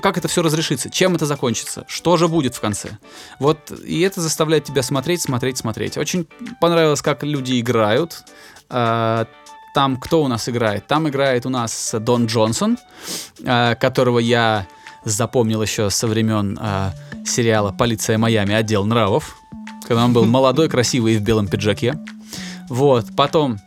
[0.00, 2.98] как это все разрешится, чем это закончится, что же будет в конце.
[3.38, 5.96] Вот, и это заставляет тебя смотреть, смотреть, смотреть.
[5.96, 6.26] Очень
[6.60, 8.24] понравилось, как люди играют.
[8.68, 9.26] А,
[9.74, 10.86] Там кто у нас играет?
[10.86, 12.78] Там играет у нас Дон Джонсон,
[13.44, 14.66] а, которого я
[15.04, 16.92] запомнил еще со времен а,
[17.24, 18.54] сериала «Полиция Майами.
[18.54, 19.36] Отдел нравов»,
[19.86, 21.98] когда он был молодой, красивый и в белом пиджаке.
[22.68, 23.58] Вот, потом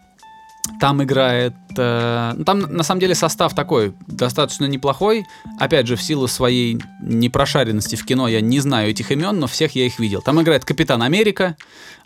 [0.79, 1.53] Там играет...
[1.77, 5.25] э, ну, там, на самом деле, состав такой, достаточно неплохой.
[5.59, 9.75] Опять же, в силу своей непрошаренности в кино я не знаю этих имен, но всех
[9.75, 10.21] я их видел.
[10.21, 11.57] Там играет Капитан Америка,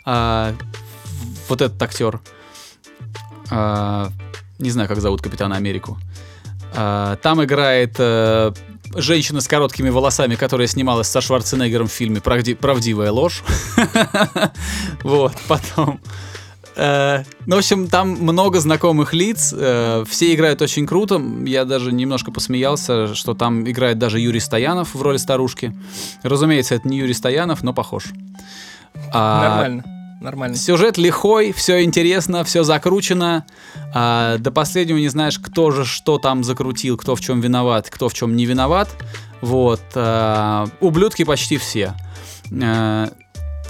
[0.04, 0.54] а,
[1.48, 2.20] вот этот актер.
[3.50, 4.10] А,
[4.58, 5.98] не знаю, как зовут Капитана Америку.
[6.74, 8.52] А, там играет э,
[8.96, 13.42] женщина с короткими волосами, которая снималась со Шварценеггером в фильме «Правди- «Правдивая ложь».
[15.02, 16.00] Вот, потом...
[16.76, 21.20] Э, Ну, в общем, там много знакомых лиц, э, все играют очень круто.
[21.44, 25.74] Я даже немножко посмеялся, что там играет даже Юрий Стоянов в роли старушки.
[26.22, 28.06] Разумеется, это не Юрий Стоянов, но похож.
[29.12, 29.84] А, Нормально.
[30.20, 30.56] Нормально.
[30.56, 33.44] Сюжет лихой, все интересно, все закручено.
[33.92, 38.08] А, до последнего не знаешь, кто же что там закрутил, кто в чем виноват, кто
[38.08, 38.88] в чем не виноват.
[39.42, 39.82] Вот.
[39.94, 41.94] а, ублюдки почти все.
[42.62, 43.10] А,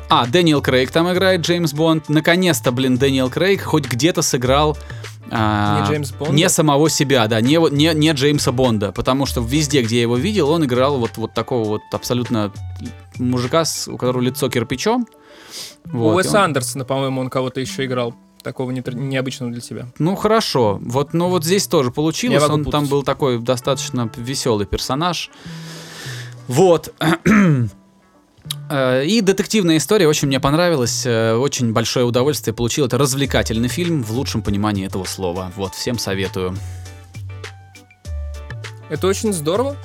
[0.09, 2.09] а, Дэниел Крейг там играет, Джеймс Бонд.
[2.09, 4.77] Наконец-то, блин, Дэниел Крейг хоть где-то сыграл...
[5.31, 6.35] а, Не Джеймс Бонда?
[6.35, 10.17] не самого себя, да, не, не, не Джеймса Бонда, потому что везде, где я его
[10.17, 12.53] видел, он играл вот, вот такого вот абсолютно
[13.19, 15.07] мужика, с- у которого лицо кирпичом.
[15.93, 18.14] У Вот, Уэса он- Андерсона, по-моему, он кого-то еще играл.
[18.43, 19.87] Такого нетр- необычного для себя.
[19.99, 22.43] Ну хорошо, вот, ну вот здесь тоже получилось.
[22.43, 22.90] Он там путать.
[22.90, 25.31] был такой достаточно веселый персонаж.
[26.47, 26.93] Вот.
[28.70, 32.87] Э, И детективная история очень мне понравилась, э, очень большое удовольствие получил.
[32.87, 35.52] Это развлекательный фильм в лучшем понимании этого слова.
[35.57, 36.57] Вот, всем советую.
[38.88, 39.76] Это очень здорово,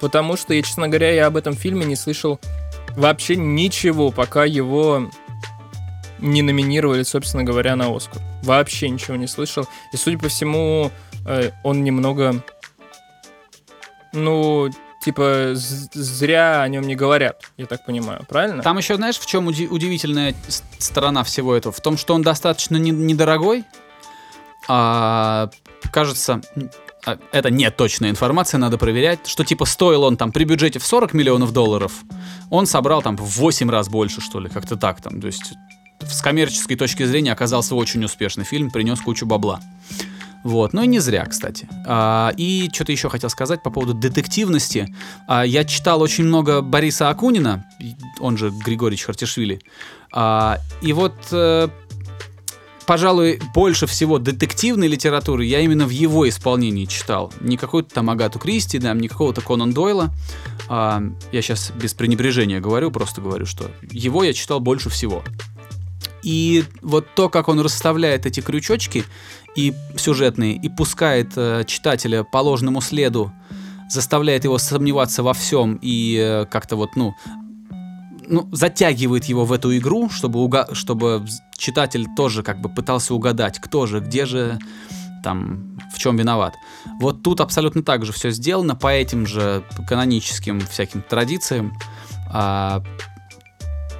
[0.00, 2.40] потому что, я, честно говоря, я об этом фильме не слышал
[2.96, 5.10] вообще ничего, пока его
[6.18, 8.22] не номинировали, собственно говоря, на Оскар.
[8.42, 9.66] Вообще ничего не слышал.
[9.92, 10.90] И, судя по всему,
[11.26, 12.44] э, он немного,
[14.12, 14.70] ну,
[15.04, 18.62] типа, зря о нем не говорят, я так понимаю, правильно?
[18.62, 20.34] Там еще, знаешь, в чем уди- удивительная
[20.78, 21.72] сторона всего этого?
[21.72, 23.64] В том, что он достаточно не- недорогой.
[24.68, 25.50] А,
[25.92, 26.40] кажется,
[27.04, 30.86] а, это не точная информация, надо проверять, что типа стоил он там при бюджете в
[30.86, 31.92] 40 миллионов долларов,
[32.50, 35.20] он собрал там в 8 раз больше, что ли, как-то так там.
[35.20, 35.52] То есть
[36.00, 39.60] с коммерческой точки зрения оказался очень успешный фильм, принес кучу бабла.
[40.44, 41.68] Вот, ну и не зря, кстати.
[41.86, 44.94] А, и что-то еще хотел сказать по поводу детективности.
[45.28, 47.64] А, я читал очень много Бориса Акунина,
[48.18, 49.60] он же Григорий Хартишвили.
[50.12, 51.68] А, и вот, э,
[52.86, 57.32] пожалуй, больше всего детективной литературы я именно в его исполнении читал.
[57.40, 60.12] Не какую-то там Агату Кристи, да, не какого-то Конан Дойла.
[60.68, 65.22] А, я сейчас без пренебрежения говорю, просто говорю, что его я читал больше всего.
[66.22, 69.04] И вот то, как он расставляет эти крючочки
[69.56, 73.32] и сюжетные, и пускает э, читателя по ложному следу,
[73.88, 77.14] заставляет его сомневаться во всем и э, как-то вот, ну,
[78.26, 81.24] ну, затягивает его в эту игру, чтобы, уга- чтобы
[81.56, 84.58] читатель тоже как бы пытался угадать, кто же, где же,
[85.22, 86.54] там, в чем виноват.
[87.00, 91.74] Вот тут абсолютно так же все сделано, по этим же каноническим всяким традициям.
[92.30, 92.82] А,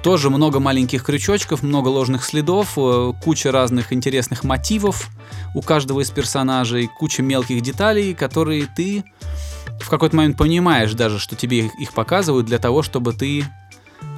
[0.03, 5.09] тоже много маленьких крючочков, много ложных следов, э, куча разных интересных мотивов
[5.53, 9.03] у каждого из персонажей, куча мелких деталей, которые ты
[9.79, 13.45] в какой-то момент понимаешь даже, что тебе их, показывают для того, чтобы ты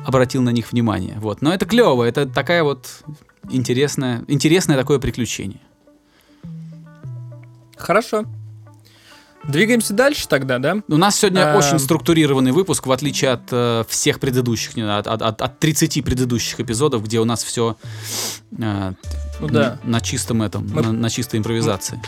[0.05, 1.17] обратил на них внимание.
[1.19, 1.41] Вот.
[1.41, 3.03] Но это клево, это такая вот
[3.49, 5.61] интересная, интересное такое приключение.
[7.77, 8.25] Хорошо.
[9.47, 10.77] Двигаемся дальше тогда, да?
[10.88, 11.55] У нас сегодня Эм.
[11.58, 16.60] очень структурированный выпуск, в отличие от э, всех предыдущих, от, от- от- от 30 предыдущих
[16.60, 17.77] эпизодов, где у нас все
[18.51, 18.95] Ну
[19.41, 19.79] да.
[19.84, 22.01] на чистом этом, Мы- на, на чистой импровизации.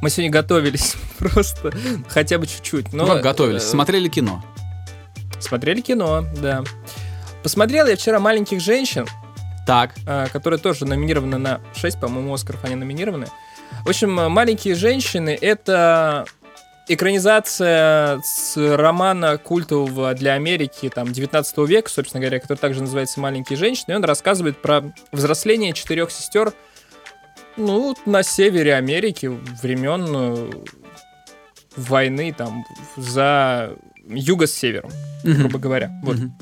[0.00, 1.72] Мы сегодня готовились просто
[2.08, 2.92] хотя бы чуть-чуть.
[2.92, 4.42] Но, как готовились, э, смотрели кино.
[5.40, 6.64] Смотрели кино, да.
[7.42, 9.06] Посмотрел я вчера «Маленьких женщин»,
[9.66, 13.26] Так, а, которые тоже номинированы на 6, по-моему, Оскаров они номинированы.
[13.84, 16.24] В общем, э, «Маленькие женщины»— это
[16.88, 23.56] экранизация с романа культового для Америки там, 19 века, собственно говоря, который также называется «Маленькие
[23.56, 26.52] женщины», и он рассказывает про взросление четырех сестер
[27.56, 29.26] ну, на севере Америки
[29.62, 30.50] времен э,
[31.76, 32.64] войны там
[32.96, 34.90] за юго с севером,
[35.24, 35.90] грубо говоря.
[36.02, 36.16] Вот.
[36.16, 36.38] Мгм.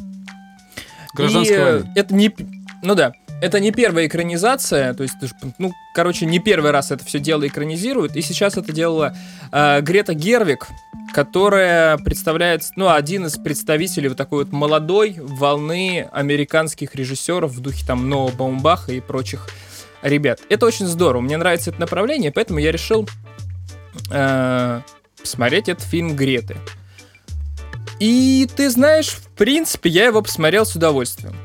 [1.15, 1.93] Гражданская э, война.
[1.97, 2.35] Это не...
[2.83, 3.13] Ну да.
[3.43, 5.17] Это не первая экранизация, то есть,
[5.59, 9.15] ну, короче, не первый раз это все дело экранизируют, и сейчас это делала
[9.53, 10.67] э, Грета Гервик,
[11.13, 17.85] которая представляет, ну, один из представителей вот такой вот молодой волны американских режиссеров в духе
[17.87, 19.47] там Ноа Баумбаха и прочих
[20.01, 20.41] ребят.
[20.49, 23.07] Это очень здорово, мне нравится это направление, поэтому я решил
[24.11, 24.81] э,
[25.21, 26.57] посмотреть этот фильм Греты.
[28.01, 31.37] И ты знаешь, в принципе, я его посмотрел с удовольствием.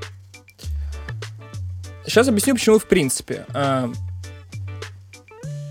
[2.11, 3.45] Сейчас объясню, почему в принципе.
[3.53, 3.89] А,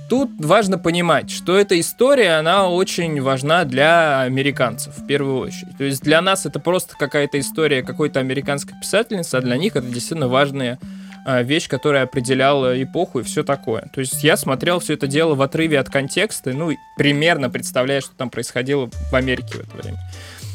[0.09, 5.77] тут важно понимать, что эта история, она очень важна для американцев в первую очередь.
[5.77, 9.87] То есть для нас это просто какая-то история какой-то американской писательницы, а для них это
[9.87, 10.79] действительно важная
[11.27, 13.91] а, вещь, которая определяла эпоху и все такое.
[13.93, 18.13] То есть я смотрел все это дело в отрыве от контекста, ну, примерно представляя, что
[18.17, 19.99] там происходило в Америке в это время.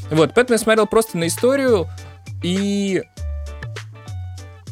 [0.09, 1.87] Вот, поэтому я смотрел просто на историю,
[2.41, 3.03] и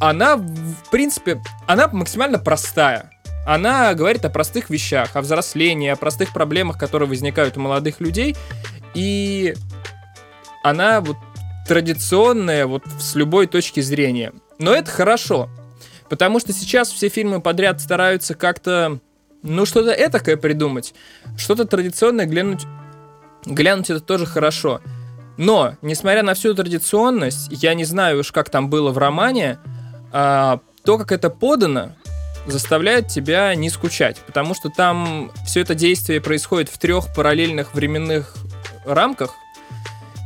[0.10, 3.10] она, в принципе, она максимально простая.
[3.46, 8.36] Она говорит о простых вещах, о взрослении, о простых проблемах, которые возникают у молодых людей.
[8.94, 9.54] И
[10.62, 11.16] она вот
[11.68, 14.34] традиционная вот с любой точки зрения.
[14.60, 15.50] Но это хорошо,
[16.10, 19.00] потому что сейчас все фильмы подряд стараются как-то,
[19.42, 20.94] ну, что-то этакое придумать.
[21.38, 22.66] Что-то традиционное глянуть,
[23.46, 24.82] глянуть это тоже хорошо.
[25.38, 29.60] Но, несмотря на всю традиционность, я не знаю уж, как там было в романе,
[30.13, 31.91] а, то, как это подано,
[32.45, 38.36] заставляет тебя не скучать, потому что там все это действие происходит в трех параллельных временных
[38.86, 39.34] рамках,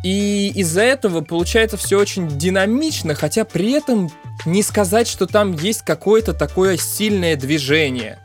[0.04, 4.12] и из-за этого получается все очень динамично, хотя при этом
[4.46, 8.20] не сказать, что там есть какое-то такое сильное движение.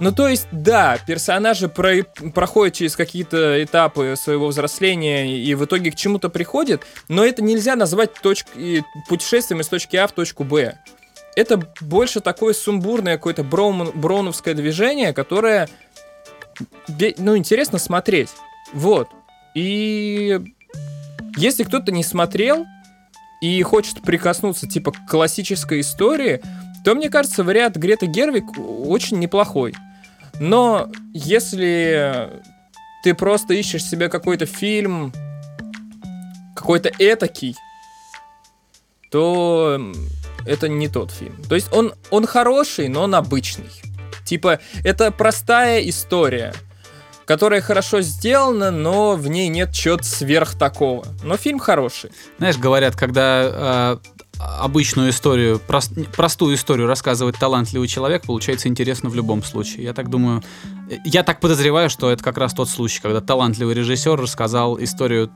[0.00, 2.02] Ну, то есть, да, персонажи про
[2.34, 7.76] проходят через какие-то этапы своего взросления и в итоге к чему-то приходят, но это нельзя
[7.76, 8.48] назвать точк...
[9.08, 10.78] путешествием из точки А в точку Б
[11.36, 15.68] это больше такое сумбурное какое-то броун, броуновское движение, которое,
[17.18, 18.30] ну, интересно смотреть.
[18.72, 19.08] Вот.
[19.54, 20.40] И
[21.36, 22.66] если кто-то не смотрел
[23.40, 26.40] и хочет прикоснуться, типа, к классической истории,
[26.84, 29.74] то, мне кажется, вариант Грета Гервик очень неплохой.
[30.38, 32.28] Но если
[33.02, 35.12] ты просто ищешь себе какой-то фильм,
[36.54, 37.56] какой-то этакий,
[39.10, 39.80] то
[40.46, 41.40] это не тот фильм.
[41.48, 43.70] То есть он, он хороший, но он обычный.
[44.24, 46.54] Типа, это простая история,
[47.26, 51.06] которая хорошо сделана, но в ней нет чего-то сверх такого.
[51.22, 52.10] Но фильм хороший.
[52.38, 59.14] Знаешь, говорят, когда э, обычную историю, прост, простую историю рассказывает талантливый человек, получается интересно в
[59.14, 59.84] любом случае.
[59.84, 60.42] Я так думаю,
[61.04, 65.30] я так подозреваю, что это как раз тот случай, когда талантливый режиссер рассказал историю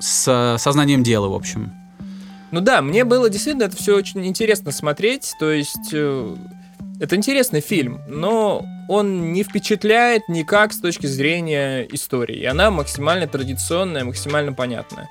[0.00, 1.72] с сознанием дела, в общем.
[2.50, 5.34] Ну да, мне было действительно это все очень интересно смотреть.
[5.38, 6.36] То есть э,
[6.98, 12.44] это интересный фильм, но он не впечатляет никак с точки зрения истории.
[12.44, 15.08] Она максимально традиционная, максимально понятная.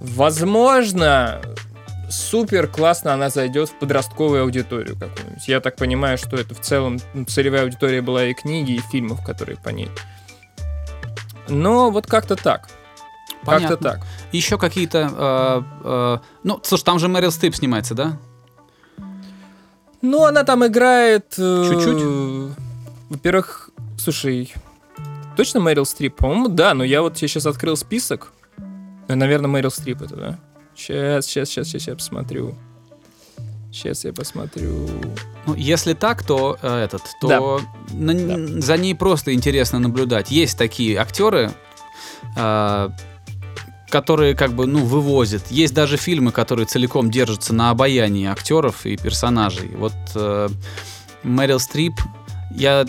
[0.00, 1.40] Возможно,
[2.08, 5.46] супер классно она зайдет в подростковую аудиторию какую-нибудь.
[5.46, 9.56] Я так понимаю, что это в целом целевая аудитория была и книги, и фильмов, которые
[9.58, 9.90] по ней.
[11.48, 12.68] Но вот как-то так.
[13.44, 14.00] Как-то так.
[14.32, 15.10] Еще какие-то...
[15.16, 18.18] Э, э, ну, слушай, там же Мэрил Стрип снимается, да?
[20.02, 21.34] Ну, она там играет...
[21.38, 22.56] Э, Чуть-чуть?
[23.08, 24.52] Во-первых, слушай,
[25.36, 26.16] точно Мэрил Стрип?
[26.16, 28.32] По-моему, да, но я вот сейчас открыл список.
[29.08, 30.38] Ну, Наверное, Мэрил Стрип это, да?
[30.78, 32.54] Сейчас, сейчас, сейчас, сейчас я посмотрю.
[33.72, 34.88] Сейчас я посмотрю.
[35.44, 37.94] Ну, если так, то э, этот, то да.
[37.94, 38.60] На, да.
[38.60, 40.30] за ней просто интересно наблюдать.
[40.30, 41.50] Есть такие актеры,
[42.36, 42.88] э,
[43.90, 45.50] которые как бы, ну, вывозят.
[45.50, 49.70] Есть даже фильмы, которые целиком держатся на обаянии актеров и персонажей.
[49.76, 50.48] Вот э,
[51.24, 51.94] Мэрил Стрип,
[52.52, 52.86] я...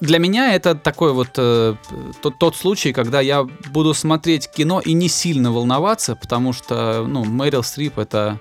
[0.00, 1.76] Для меня это такой вот э,
[2.20, 7.24] тот, тот случай, когда я буду смотреть кино и не сильно волноваться, потому что, ну,
[7.24, 8.40] Мэрил Стрип это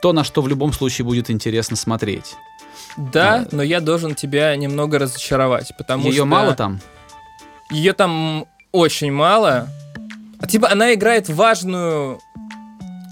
[0.00, 2.34] то, на что в любом случае будет интересно смотреть.
[2.96, 6.22] Да, а, но я должен тебя немного разочаровать, потому ее что...
[6.22, 6.80] Ее мало там?
[7.70, 9.68] Ее там очень мало,
[10.40, 12.20] а, типа она играет важную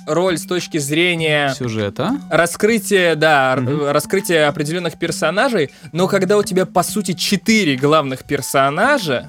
[0.09, 6.67] роль с точки зрения сюжета, раскрытия, да, mm раскрытия определенных персонажей, но когда у тебя
[6.67, 9.27] по сути четыре главных персонажа,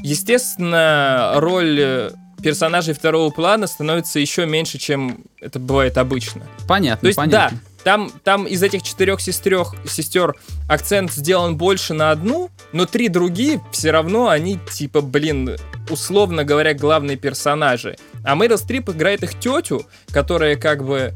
[0.00, 2.10] естественно, роль э,
[2.42, 6.42] персонажей второго плана становится еще меньше, чем это бывает обычно.
[6.66, 7.00] Понятно.
[7.00, 7.58] То есть, понятно.
[7.58, 10.34] да, там, там из этих четырех сестер, сестер
[10.68, 15.56] акцент сделан больше на одну, но три другие все равно они типа, блин,
[15.88, 17.96] условно говоря, главные персонажи.
[18.24, 21.14] А Мэрил Стрип играет их тетю, которая как бы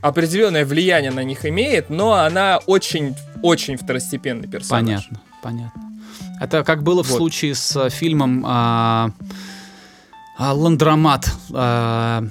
[0.00, 5.08] определенное влияние на них имеет, но она очень-очень второстепенный персонаж.
[5.08, 5.82] Понятно, понятно.
[6.40, 7.16] Это как было в вот.
[7.16, 9.10] случае с э, фильмом а,
[10.38, 11.30] а, Ландромат.
[11.52, 12.24] А,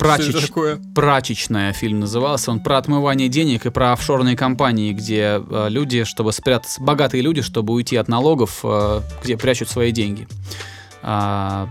[0.00, 0.46] прачеч...
[0.46, 0.80] такое?
[0.94, 2.50] прачечная фильм назывался.
[2.50, 7.42] Он про отмывание денег и про офшорные компании, где э, люди, чтобы спрятаться, богатые люди,
[7.42, 10.26] чтобы уйти от налогов, э, где прячут свои деньги.
[11.02, 11.68] А,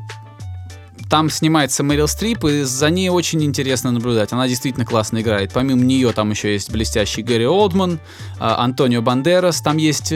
[1.10, 4.32] там снимается Мэрил Стрип, и за ней очень интересно наблюдать.
[4.32, 5.52] Она действительно классно играет.
[5.52, 8.00] Помимо нее там еще есть блестящий Гэри Олдман,
[8.40, 9.62] а, Антонио Бандерас.
[9.62, 10.14] Там есть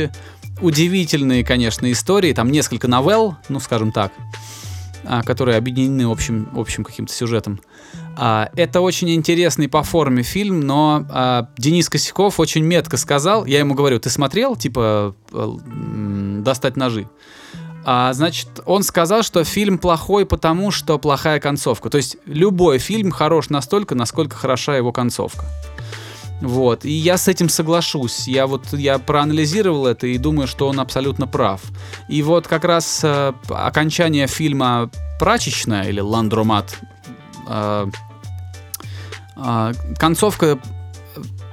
[0.62, 2.32] удивительные, конечно, истории.
[2.34, 4.12] Там несколько новелл, ну, скажем так,
[5.04, 7.60] а, которые объединены общим, общим каким-то сюжетом.
[8.16, 13.60] А, это очень интересный по форме фильм, но а, Денис Косяков очень метко сказал, я
[13.60, 15.58] ему говорю, ты смотрел, типа, э,
[16.42, 17.08] достать ножи?
[17.86, 21.90] А, значит, он сказал, что фильм плохой, потому что плохая концовка.
[21.90, 25.46] То есть любой фильм хорош настолько, насколько хороша его концовка.
[26.42, 26.86] Вот.
[26.86, 28.28] И я с этим соглашусь.
[28.28, 31.62] Я вот я проанализировал это и думаю, что он абсолютно прав.
[32.10, 34.90] И вот как раз э, окончание фильма
[35.20, 36.80] «Прачечная» или «Ландромат»
[37.48, 37.88] э,
[39.38, 40.60] э, концовка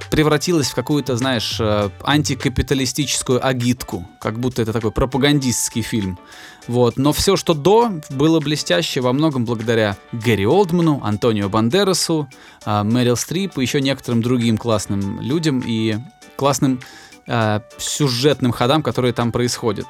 [0.09, 6.19] превратилась в какую-то, знаешь, э, антикапиталистическую агитку, как будто это такой пропагандистский фильм.
[6.67, 6.97] Вот.
[6.97, 12.27] Но все, что до, было блестяще во многом благодаря Гэри Олдману, Антонио Бандерасу,
[12.65, 15.97] Мэрил Стрип и еще некоторым другим классным людям и
[16.35, 16.81] классным
[17.27, 19.87] э, сюжетным ходам, которые там происходят.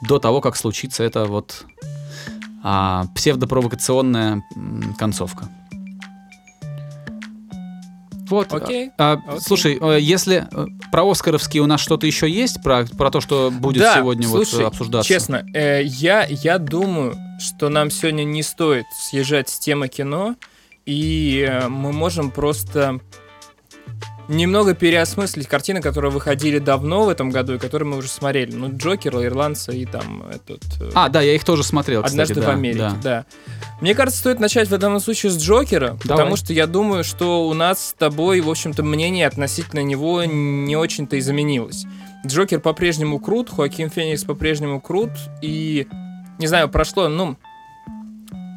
[0.00, 1.66] До того, как случится эта вот
[2.64, 4.42] э, псевдопровокационная
[4.98, 5.48] концовка.
[8.28, 8.52] Вот.
[8.52, 8.90] Окей.
[8.98, 9.40] А, Окей.
[9.40, 13.50] Слушай, э, если э, про Оскаровские у нас что-то еще есть, про, про то, что
[13.50, 15.08] будет Да, сегодня слушай, вот обсуждаться?
[15.08, 20.36] Честно, э, я, я думаю, что нам сегодня не стоит съезжать с темы кино,
[20.86, 23.00] и э, мы можем просто
[24.28, 28.52] немного переосмыслить картины, которые выходили давно в этом году и которые мы уже смотрели.
[28.54, 30.62] Ну, Джокер, Ирландца и там этот...
[30.80, 32.96] э, А, да, я их тоже смотрел, кстати, Однажды да, в Америке, да.
[33.02, 33.24] да.
[33.80, 35.98] Мне кажется, стоит начать в данном случае с Джокера, Давай.
[36.08, 40.76] потому что я думаю, что у нас с тобой, в общем-то, мнение относительно него не
[40.76, 41.84] очень-то изменилось.
[42.26, 45.10] Джокер по-прежнему крут, Хоакин Феникс по-прежнему крут,
[45.42, 45.86] и,
[46.38, 47.36] не знаю, прошло, ну,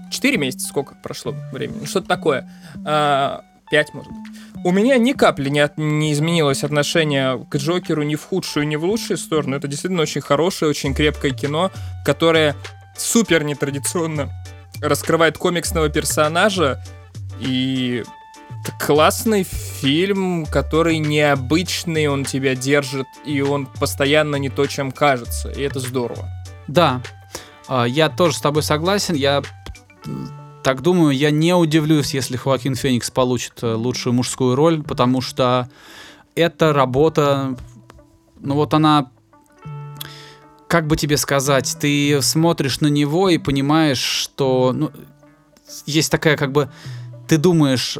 [0.10, 2.50] 4 месяца, сколько прошло времени, ну, что-то такое,
[2.86, 4.22] А, 5, может быть.
[4.64, 8.76] У меня ни капли не, от- не изменилось отношение к Джокеру ни в худшую, ни
[8.76, 9.56] в лучшую сторону.
[9.56, 11.72] Это действительно очень хорошее, очень крепкое кино,
[12.06, 12.56] которое
[12.98, 14.30] супер нетрадиционно
[14.82, 16.84] раскрывает комиксного персонажа
[17.40, 18.04] и
[18.80, 25.62] классный фильм, который необычный, он тебя держит, и он постоянно не то, чем кажется, и
[25.62, 26.28] это здорово.
[26.68, 27.02] Да,
[27.70, 29.14] А, я тоже с тобой согласен.
[29.16, 29.42] Я
[30.68, 35.70] так думаю, я не удивлюсь, если Хоакин Феникс получит э, лучшую мужскую роль, потому что
[36.36, 37.56] эта работа,
[38.42, 39.10] ну вот она,
[40.68, 44.92] как бы тебе сказать, ты смотришь на него и понимаешь, что ну,
[45.86, 46.70] есть такая как бы,
[47.30, 47.98] ты думаешь,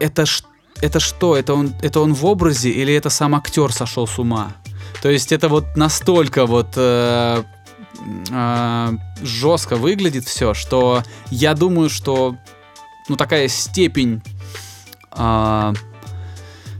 [0.00, 0.44] это ш-
[0.82, 4.56] это что, это он, это он в образе или это сам актер сошел с ума?
[5.02, 7.44] То есть это вот настолько вот э,
[8.30, 8.90] э,
[9.22, 12.36] жестко выглядит все, что я думаю, что
[13.08, 14.22] ну такая степень
[15.12, 15.72] э,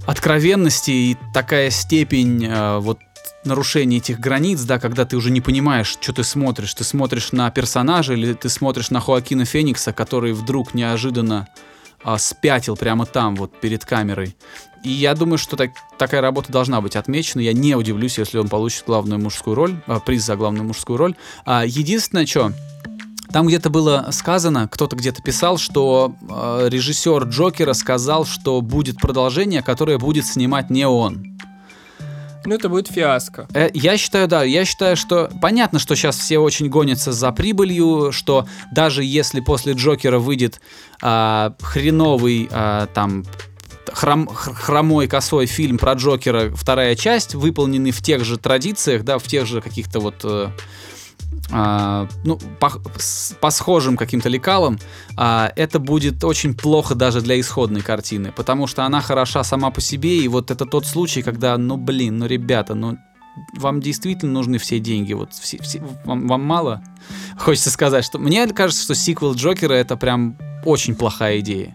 [0.06, 2.98] откровенности и такая степень э, вот
[3.44, 6.74] нарушения этих границ, да, когда ты уже не понимаешь, что ты смотришь.
[6.74, 11.48] Ты смотришь на персонажа или ты смотришь на Хоакина Феникса, который вдруг неожиданно
[12.02, 14.36] а, спятил прямо там, вот перед камерой.
[14.84, 17.40] И я думаю, что так- такая работа должна быть отмечена.
[17.40, 21.14] Я не удивлюсь, если он получит главную мужскую роль, а, приз за главную мужскую роль.
[21.44, 22.52] А, единственное, что
[23.32, 29.62] там где-то было сказано, кто-то где-то писал, что э, режиссер Джокера сказал, что будет продолжение,
[29.62, 31.37] которое будет снимать не он.
[32.44, 33.46] Ну, это будет фиаско.
[33.52, 38.12] Э, Я считаю, да, я считаю, что понятно, что сейчас все очень гонятся за прибылью,
[38.12, 40.60] что даже если после Джокера выйдет
[41.02, 43.24] а, хреновый а, там
[43.86, 49.24] хром- хромой косой фильм про Джокера, вторая часть, выполненный в тех же традициях, да, в
[49.24, 50.48] тех же каких-то вот э,
[51.50, 52.70] а, ну, по,
[53.40, 54.78] по схожим каким-то лекалам,
[55.16, 59.80] а, это будет очень плохо даже для исходной картины, потому что она хороша сама по
[59.80, 62.98] себе, и вот это тот случай, когда, ну, блин, ну, ребята, ну,
[63.56, 66.82] вам действительно нужны все деньги, вот все, все- вам, вам мало?
[67.38, 71.74] Хочется сказать, что мне кажется, что сиквел Джокера это прям очень плохая идея.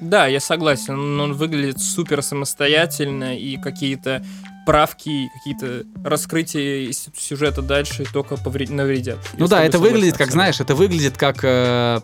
[0.00, 1.18] Да, я согласен.
[1.18, 4.22] Он выглядит супер самостоятельно, и какие-то
[4.66, 9.18] правки, какие-то раскрытия сюжета дальше только повред- навредят.
[9.36, 12.00] Ну да, это выглядит, как знаешь, это выглядит как э,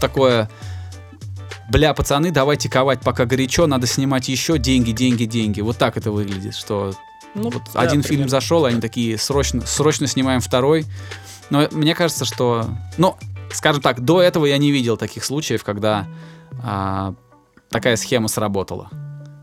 [0.00, 0.50] такое.
[1.70, 5.60] Бля, пацаны, давайте ковать, пока горячо, надо снимать еще деньги, деньги, деньги.
[5.60, 6.94] Вот так это выглядит, что
[7.34, 8.28] Ну, вот да, один фильм примерно.
[8.28, 10.84] зашел, они такие срочно, срочно снимаем второй.
[11.48, 13.16] Но мне кажется, что, ну,
[13.52, 16.08] скажем так, до этого я не видел таких случаев, когда
[16.62, 17.14] а,
[17.70, 18.90] такая схема сработала.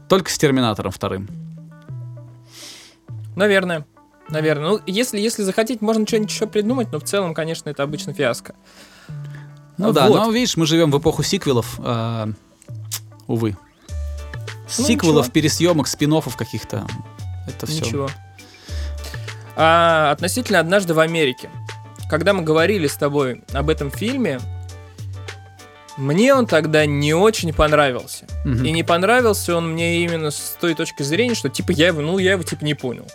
[0.10, 1.30] Только с Терминатором вторым.
[3.38, 3.86] Наверное.
[4.30, 4.70] Наверное.
[4.72, 8.56] Ну, если, если захотеть, можно что-нибудь еще придумать, но в целом, конечно, это обычно фиаско.
[9.78, 10.26] Ну да, Вот.
[10.26, 11.80] но видишь, мы живем в эпоху сиквелов.
[11.80, 12.30] а,
[13.28, 13.56] увы.
[14.78, 15.34] Ну, Сиквелов, ничего.
[15.34, 16.86] пересъемок, спин каких-то.
[17.48, 17.86] Это все.
[17.86, 18.10] Ничего.
[19.56, 21.50] А относительно «Однажды в Америке».
[22.10, 24.40] Когда мы говорили с тобой об этом фильме,
[25.96, 28.26] мне он тогда не очень понравился.
[28.46, 32.18] И не понравился он мне именно с той точки зрения, что типа я его, ну
[32.18, 33.08] я его типа не понял.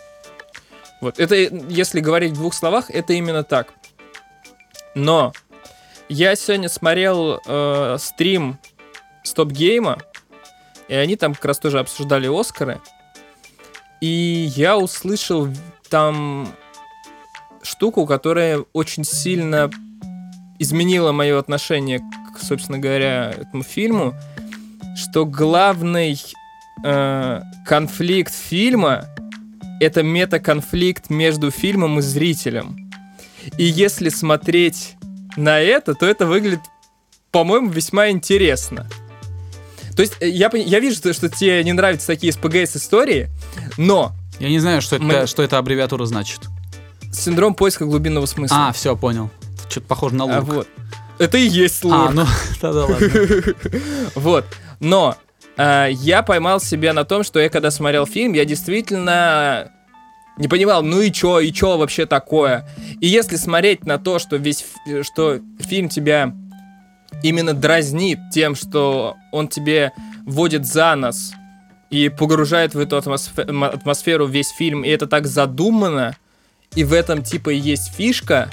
[1.03, 3.73] Вот, это, если говорить в двух словах, это именно так.
[4.95, 5.33] Но
[6.07, 8.57] я сегодня смотрел э, стрим
[9.23, 9.97] Стоп Гейма,
[10.87, 12.79] и они там как раз тоже обсуждали Оскары.
[13.99, 15.49] И я услышал
[15.89, 16.47] там
[17.63, 19.69] штуку, которая очень сильно
[20.59, 24.13] изменила мое отношение к, собственно говоря, этому фильму,
[24.95, 26.17] что главный
[26.85, 29.12] э, конфликт фильма
[29.83, 32.91] это метаконфликт между фильмом и зрителем.
[33.57, 34.95] И если смотреть
[35.37, 36.61] на это, то это выглядит,
[37.31, 38.87] по-моему, весьма интересно.
[39.95, 43.29] То есть э, я, я вижу, что, что тебе не нравятся такие СПГС-истории,
[43.77, 46.39] но Я не знаю, что это, Мы- что эта аббревиатура значит.
[47.11, 48.69] синдром поиска глубинного смысла.
[48.69, 49.29] А, все, понял.
[49.69, 50.49] Что-то похоже на А, лук.
[50.53, 50.67] вот.
[51.19, 51.93] Это и есть лук.
[51.95, 52.25] А, ну,
[52.61, 53.07] да-да, ладно.
[54.15, 54.45] Вот.
[54.79, 55.15] Но
[55.57, 59.71] э, я поймал себя на том, что я когда смотрел фильм, я действительно
[60.37, 62.67] не понимал, ну и чё, и чё вообще такое.
[62.99, 66.33] И если смотреть на то, что весь, ф- что фильм тебя
[67.21, 69.91] именно дразнит тем, что он тебе
[70.25, 71.33] вводит за нос
[71.89, 76.15] и погружает в эту атмосферу весь фильм, и это так задумано,
[76.75, 78.49] и в этом типа есть фишка,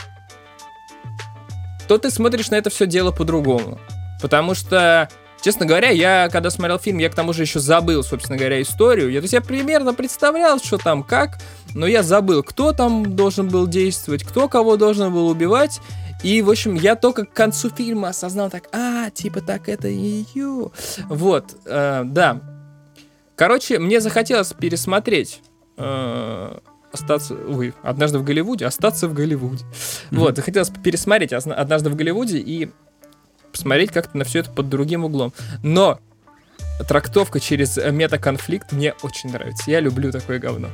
[1.89, 3.81] то ты смотришь на это все дело по-другому.
[4.21, 5.09] Потому что,
[5.41, 9.11] честно говоря, я когда смотрел фильм, я к тому же еще забыл, собственно говоря, историю.
[9.11, 11.39] Я, то есть я примерно представлял, что там, как,
[11.75, 15.81] но я забыл, кто там должен был действовать, кто кого должен был убивать.
[16.23, 20.71] И, в общем, я только к концу фильма осознал так, а, типа так это ее.
[21.09, 22.41] Вот, э, да.
[23.37, 25.41] Короче, мне захотелось пересмотреть
[25.79, 26.59] э,
[26.93, 29.65] остаться, ой, однажды в Голливуде, остаться в Голливуде.
[30.11, 32.71] Вот, захотелось пересмотреть «Озна- однажды в Голливуде и
[33.51, 35.33] посмотреть как-то на все это под другим углом.
[35.63, 36.01] Но
[36.87, 39.71] трактовка через метаконфликт мне очень нравится.
[39.71, 40.69] Я люблю такое говно.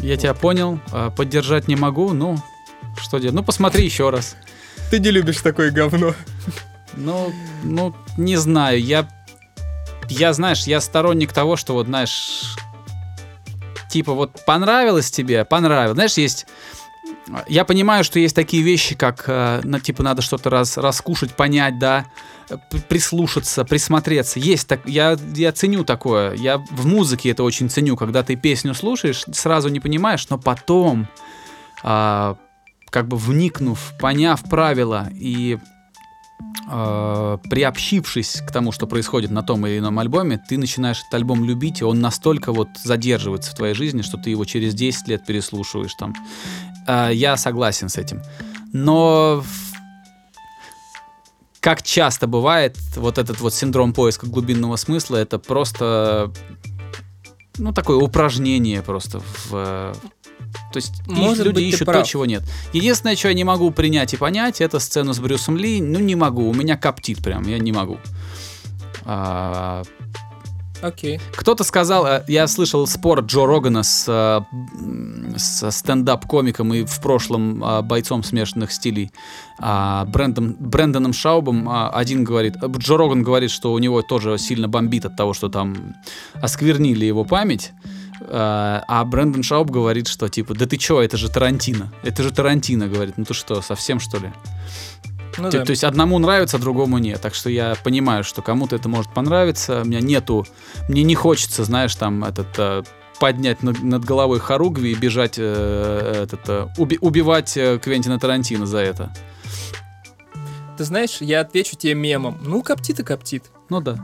[0.00, 2.38] Я тебя понял, а, поддержать не могу, ну,
[2.96, 3.34] что делать?
[3.34, 4.36] Ну, посмотри еще раз.
[4.90, 6.14] Ты не любишь такое говно.
[6.94, 7.32] Ну,
[7.62, 9.08] ну, не знаю, я,
[10.08, 12.56] я, знаешь, я сторонник того, что вот, знаешь,
[13.88, 15.94] типа вот понравилось тебе, понравилось.
[15.94, 16.46] Знаешь, есть,
[17.48, 21.78] я понимаю, что есть такие вещи, как, э, ну, типа, надо что-то раз, раскушать, понять,
[21.78, 22.06] да,
[22.88, 24.38] прислушаться, присмотреться.
[24.38, 26.34] Есть так, я, я ценю такое.
[26.34, 31.08] Я в музыке это очень ценю, когда ты песню слушаешь, сразу не понимаешь, но потом,
[31.82, 32.36] а,
[32.90, 35.58] как бы вникнув, поняв правила и
[36.70, 41.44] э, приобщившись к тому, что происходит на том или ином альбоме, ты начинаешь этот альбом
[41.44, 45.26] любить, и он настолько вот задерживается в твоей жизни, что ты его через 10 лет
[45.26, 46.14] переслушиваешь там.
[46.86, 48.22] Э, я согласен с этим.
[48.72, 49.67] Но в-
[51.60, 56.32] как часто бывает, вот этот вот синдром поиска глубинного смысла, это просто,
[57.56, 59.52] ну, такое упражнение просто в...
[59.52, 59.94] э,
[60.72, 62.42] То есть Может люди быть, ищут то, чего нет.
[62.72, 65.80] Единственное, что я не могу принять и понять, это сцену с Брюсом Ли.
[65.80, 67.98] Ну, не могу, у меня коптит прям, я не могу.
[69.04, 69.82] А,
[70.80, 71.20] Окей.
[71.34, 74.06] кто-то сказал, э, я слышал спор Джо Рогана с,
[75.38, 79.10] э, м, с стендап-комиком и в прошлом э, бойцом смешанных стилей
[79.60, 81.68] а, Брэндом, Брэндоном Шаубом.
[81.68, 85.32] А, Один говорит, э, Джо Роган говорит, что у него тоже сильно бомбит от того,
[85.34, 85.94] что там
[86.42, 87.72] осквернили его память.
[88.20, 91.92] Э, А Брэндон Шауб говорит, что типа, да ты чё, это же Тарантино.
[92.02, 93.14] Это же Тарантино, говорит.
[93.16, 94.32] Ну ты что, совсем что ли?
[95.38, 95.64] Ну То, да.
[95.64, 97.20] то есть одному нравится, а другому нет.
[97.20, 99.82] Так что я понимаю, что кому-то это может понравиться.
[99.82, 100.44] У меня нету,
[100.88, 102.82] мне не хочется, знаешь, там этот э,
[103.20, 108.66] поднять над, над головой хоругви и бежать, э, этот, э, уби- убивать э, Квентина Тарантино
[108.66, 109.12] за это.
[110.76, 112.38] Ты знаешь, я отвечу тебе мемом.
[112.44, 113.44] Ну, коптит и коптит.
[113.68, 113.98] Ну да.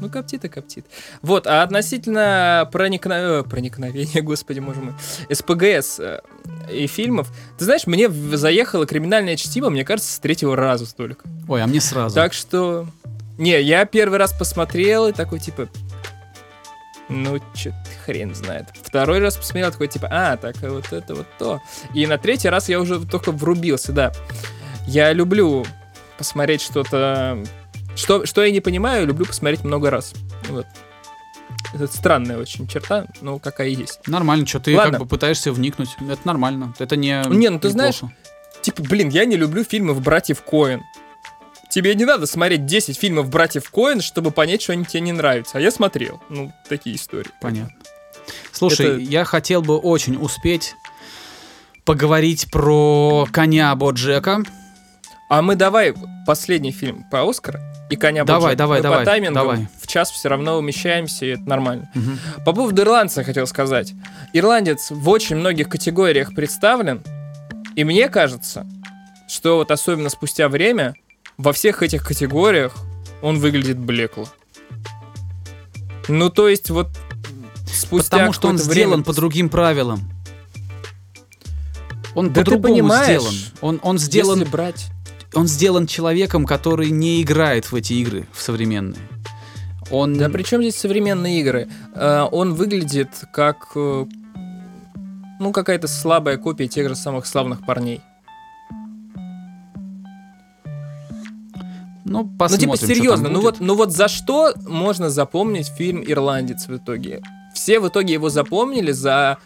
[0.00, 0.86] Ну, коптит и коптит.
[1.22, 3.12] Вот, а относительно проникно...
[3.14, 4.94] э, проникновения, господи, боже мой,
[5.30, 6.20] СПГС э,
[6.70, 11.28] и фильмов, ты знаешь, мне заехало криминальное чтиво, мне кажется, с третьего раза столько.
[11.48, 12.14] Ой, а мне сразу.
[12.14, 12.86] Так что...
[13.38, 15.68] Не, я первый раз посмотрел и такой, типа...
[17.08, 17.72] Ну, чё
[18.04, 18.66] хрен знает.
[18.82, 21.60] Второй раз посмотрел, такой, типа, а, так вот это вот то.
[21.94, 24.12] И на третий раз я уже только врубился, да.
[24.86, 25.64] Я люблю
[26.16, 27.42] посмотреть что-то...
[27.96, 30.14] Что, что я не понимаю, люблю посмотреть много раз.
[30.48, 30.66] Вот.
[31.74, 34.06] Это странная очень черта, но какая есть.
[34.06, 34.92] Нормально, что ты Ладно.
[34.92, 35.96] как бы пытаешься вникнуть.
[36.00, 36.74] Это нормально.
[36.78, 37.22] Это не.
[37.28, 38.14] Не, ну ты знаешь, неплохо.
[38.62, 40.82] Типа, блин, я не люблю фильмов братьев Коэн.
[41.78, 45.58] Тебе не надо смотреть 10 фильмов братьев Коэн, чтобы понять, что они тебе не нравятся.
[45.58, 46.20] А я смотрел.
[46.28, 47.30] Ну, такие истории.
[47.40, 47.74] Понятно.
[48.52, 50.74] Слушай, Это- я хотел бы очень успеть
[51.84, 54.42] поговорить про коня Боджека.
[55.30, 55.94] А мы давай
[56.26, 57.60] последний фильм по Оскар
[57.90, 58.56] и коня Давай, Боджека.
[58.58, 59.68] давай, Мы давай, По таймингу давай.
[59.80, 61.90] в час все равно умещаемся, и это нормально.
[61.94, 62.18] Мгм.
[62.44, 63.92] По поводу ирландца хотел сказать.
[64.32, 67.02] Ирландец в очень многих категориях представлен,
[67.76, 68.66] и мне кажется,
[69.28, 70.94] что вот особенно спустя время
[71.38, 72.74] во всех этих категориях
[73.22, 74.28] он выглядит блекло.
[76.08, 76.88] Ну, то есть вот
[77.66, 80.00] спустя Потому что он какое-то сделан время- по другим правилам.
[82.14, 83.34] Он Да ты по-другому понимаешь, сделан.
[83.60, 84.86] Он, он сделан, Если брать...
[85.34, 89.00] он сделан человеком, который не играет в эти игры, в современные.
[89.90, 90.18] Он...
[90.18, 91.68] Да при чем здесь современные игры?
[91.94, 93.68] Э, он выглядит как...
[93.76, 94.06] э,
[95.38, 98.00] ну, какая-то слабая копия тех же самых славных парней.
[102.08, 105.68] Ну, Ну, посмотрим, типа, что там серьезно, ну вот, ну вот за что можно запомнить
[105.68, 107.22] фильм «Ирландец» в итоге?
[107.54, 109.38] Все в итоге его запомнили за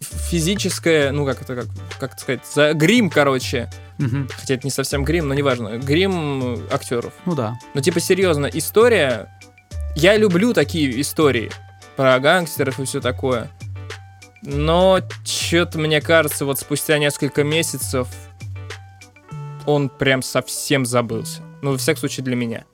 [0.00, 1.66] физическое, ну как это, как,
[1.98, 3.70] как сказать, за грим, короче.
[3.98, 4.28] Мгм.
[4.36, 5.78] Хотя это не совсем грим, но неважно.
[5.78, 7.12] Грим актеров.
[7.26, 7.54] Ну да.
[7.74, 9.28] Ну, типа, серьезно, история...
[9.96, 11.52] Я люблю такие истории
[11.96, 13.48] про гангстеров и все такое.
[14.42, 18.08] Но что-то, мне кажется, вот спустя несколько месяцев
[19.66, 21.42] он прям совсем забылся.
[21.64, 22.66] Ну, во всяком случае, для меня.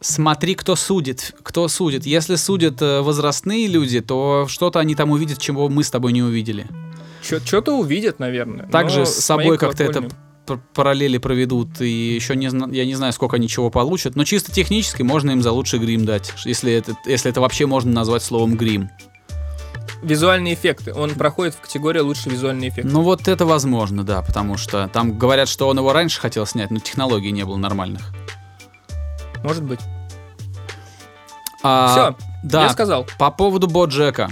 [0.00, 1.32] Смотри, кто судит.
[1.44, 2.04] Кто судит.
[2.04, 6.24] Если судят э, возрастные люди, то что-то они там увидят, чего мы с тобой не
[6.24, 6.66] увидели.
[7.22, 8.66] Что-то увидят, наверное.
[8.66, 10.08] Также с собой как-то это
[10.74, 15.02] параллели проведут, и еще не я не знаю, сколько они чего получат, но чисто технически
[15.02, 18.90] можно им за лучший грим дать, если это, если это вообще можно назвать словом грим.
[20.02, 20.92] Визуальные эффекты.
[20.92, 22.88] Он проходит в категорию лучший визуальный эффект.
[22.90, 26.70] Ну вот это возможно, да, потому что там говорят, что он его раньше хотел снять,
[26.70, 28.12] но технологий не было нормальных.
[29.44, 29.80] Может быть.
[31.62, 33.06] А, Все, да, я сказал.
[33.18, 34.30] По поводу Боджека.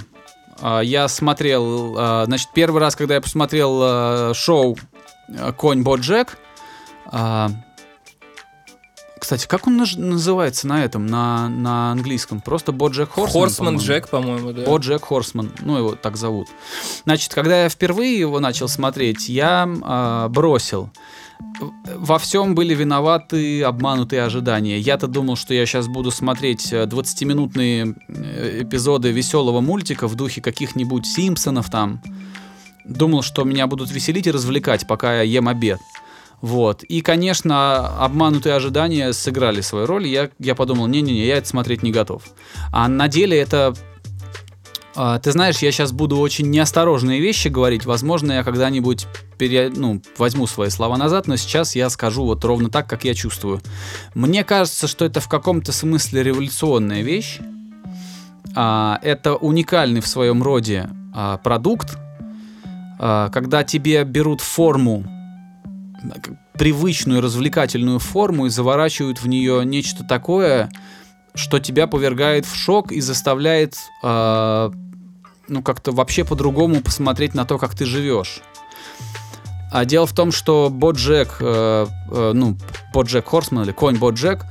[0.61, 4.77] А, Я смотрел, а, значит, первый раз, когда я посмотрел а, шоу
[5.57, 6.39] «Конь Боджек»,
[9.21, 12.41] кстати, как он наж- называется на этом, на, на английском?
[12.41, 13.43] Просто Боджек Хорсман?
[13.43, 13.77] Хорсман?
[13.77, 14.65] Джек, по-моему, да.
[14.65, 16.49] Боджек Хорсман, ну его так зовут.
[17.05, 20.91] Значит, когда я впервые его начал смотреть, я а, бросил.
[21.97, 24.79] Во всем были виноваты обманутые ожидания.
[24.79, 30.43] Я-то думал, что я сейчас буду смотреть э, 20-минутные э, эпизоды веселого мультика в духе
[30.43, 32.03] каких-нибудь Симпсонов там.
[32.85, 35.81] Думал, что меня будут веселить и развлекать, пока я ем обед.
[36.41, 36.83] Вот.
[36.85, 40.07] И, конечно, обманутые ожидания сыграли свою роль.
[40.07, 42.23] Я, я подумал, не-не-не, я это смотреть не готов.
[42.73, 43.75] А на деле это
[44.97, 47.85] а, ты знаешь, я сейчас буду очень неосторожные вещи говорить.
[47.85, 49.07] Возможно, я когда-нибудь
[49.39, 49.71] пере...
[49.75, 53.61] ну, возьму свои слова назад, но сейчас я скажу вот ровно так, как я чувствую.
[54.15, 57.39] Мне кажется, что это в каком-то смысле революционная вещь.
[58.55, 61.99] А, это уникальный в своем роде а, продукт,
[62.99, 65.20] когда тебе берут форму,
[66.55, 70.71] привычную развлекательную форму и заворачивают в нее нечто такое,
[71.35, 74.71] что тебя повергает в шок и заставляет, э,
[75.49, 78.43] ну, как-то вообще по-другому посмотреть на то, как ты живешь.
[79.73, 82.57] А дело в том, что Боджек, э, э, ну,
[82.93, 84.45] Боджек Хорсман или Конь Боджек,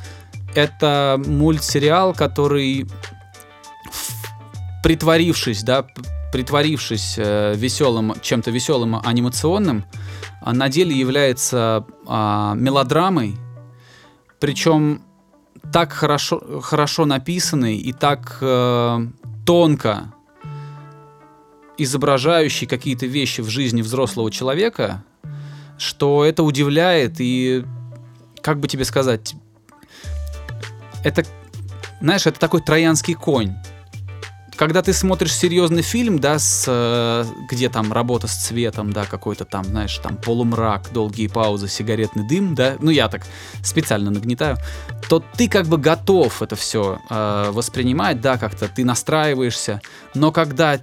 [0.56, 2.88] это мультсериал, который,
[4.82, 5.86] притворившись, да,
[6.32, 9.86] притворившись э, веселым, чем-то веселым анимационным,
[10.42, 13.36] а на деле является а, мелодрамой,
[14.40, 15.02] причем
[15.74, 19.08] так хорошо, хорошо написанный и так э,
[19.46, 20.14] тонко
[21.78, 25.04] изображающий какие-то вещи в жизни взрослого человека,
[25.78, 27.64] что это удивляет и,
[28.42, 29.36] как бы тебе сказать,
[31.04, 31.24] это,
[32.02, 33.56] знаешь, это такой троянский конь.
[34.60, 39.46] Когда ты смотришь серьезный фильм, да, с, э, где там работа с цветом, да, какой-то
[39.46, 43.22] там, знаешь, там полумрак, долгие паузы, сигаретный дым, да, ну я так
[43.64, 44.58] специально нагнетаю,
[45.08, 49.82] то ты как бы готов это все воспринимать, да, как-то ты настраиваешься,
[50.14, 50.78] но когда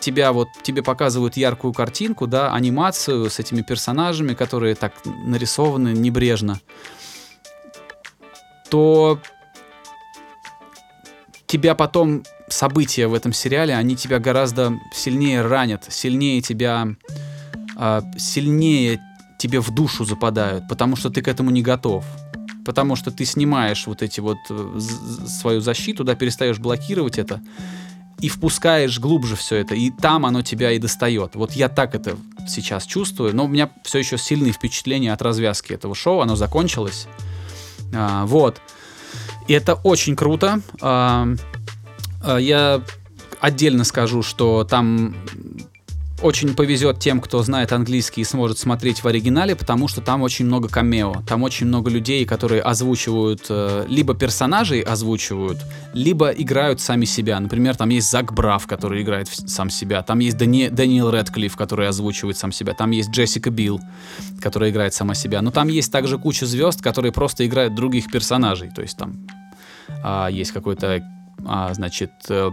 [0.00, 6.58] тебя вот тебе показывают яркую картинку, да, анимацию с этими персонажами, которые так нарисованы небрежно,
[8.70, 9.20] то
[11.46, 16.88] тебя потом события в этом сериале, они тебя гораздо сильнее ранят, сильнее тебя,
[17.76, 19.00] а, сильнее
[19.38, 22.04] тебе в душу западают, потому что ты к этому не готов.
[22.64, 24.80] Потому что ты снимаешь вот эти вот э,
[25.26, 27.40] свою защиту, да, перестаешь блокировать это,
[28.20, 31.36] и впускаешь глубже все это, и там оно тебя и достает.
[31.36, 35.72] Вот я так это сейчас чувствую, но у меня все еще сильные впечатления от развязки
[35.72, 37.06] этого шоу, оно закончилось.
[37.94, 38.60] А, вот.
[39.48, 40.60] И это очень круто.
[40.82, 41.28] А,
[42.24, 42.82] я
[43.40, 45.14] отдельно скажу, что там
[46.22, 50.44] очень повезет тем, кто знает английский и сможет смотреть в оригинале, потому что там очень
[50.44, 51.22] много камео.
[51.26, 55.58] Там очень много людей, которые озвучивают, э, либо персонажей озвучивают,
[55.94, 57.40] либо играют сами себя.
[57.40, 60.02] Например, там есть Зак Брав, который играет сам себя.
[60.02, 62.74] Там есть Дани Даниэл Редклифф, который озвучивает сам себя.
[62.74, 63.80] Там есть Джессика Билл,
[64.40, 65.40] которая играет сама себя.
[65.40, 68.70] Но там есть также куча звезд, которые просто играют других персонажей.
[68.70, 69.26] То есть там
[70.02, 71.02] а, есть какой-то,
[71.46, 72.50] а, значит, э,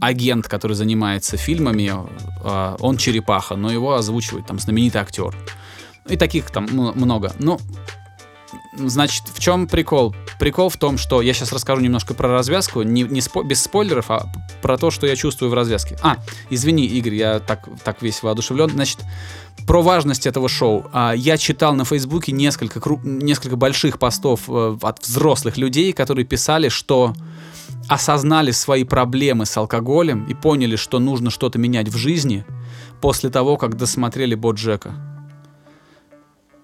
[0.00, 1.92] агент, который занимается фильмами,
[2.44, 5.36] э, он черепаха, но его озвучивает там знаменитый актер.
[6.08, 7.32] И таких там много.
[7.38, 7.58] Ну,
[8.76, 10.14] значит, в чем прикол?
[10.38, 14.10] Прикол в том, что я сейчас расскажу немножко про развязку, не, не спо без спойлеров,
[14.10, 14.26] а
[14.62, 15.98] про то, что я чувствую в развязке.
[16.02, 16.16] А,
[16.48, 18.70] извини, Игорь, я так, так весь воодушевлен.
[18.70, 19.00] Значит,
[19.66, 20.86] про важность этого шоу.
[20.92, 26.68] А, я читал на Фейсбуке несколько, несколько больших постов э, от взрослых людей, которые писали,
[26.68, 27.14] что
[27.90, 32.44] осознали свои проблемы с алкоголем и поняли, что нужно что-то менять в жизни
[33.00, 34.94] после того, как досмотрели Боджека.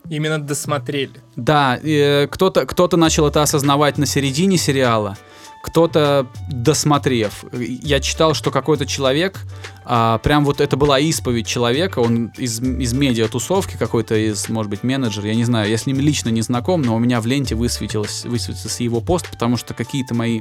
[0.09, 1.20] Именно досмотрели.
[1.35, 5.18] Да, э, кто-то кто начал это осознавать на середине сериала,
[5.64, 7.45] кто-то досмотрев.
[7.53, 9.41] Я читал, что какой-то человек,
[9.85, 14.85] а, прям вот это была исповедь человека, он из, из медиа-тусовки какой-то, из, может быть,
[14.85, 17.57] менеджер, я не знаю, я с ним лично не знаком, но у меня в ленте
[17.57, 20.41] высветилось, высветился его пост, потому что какие-то мои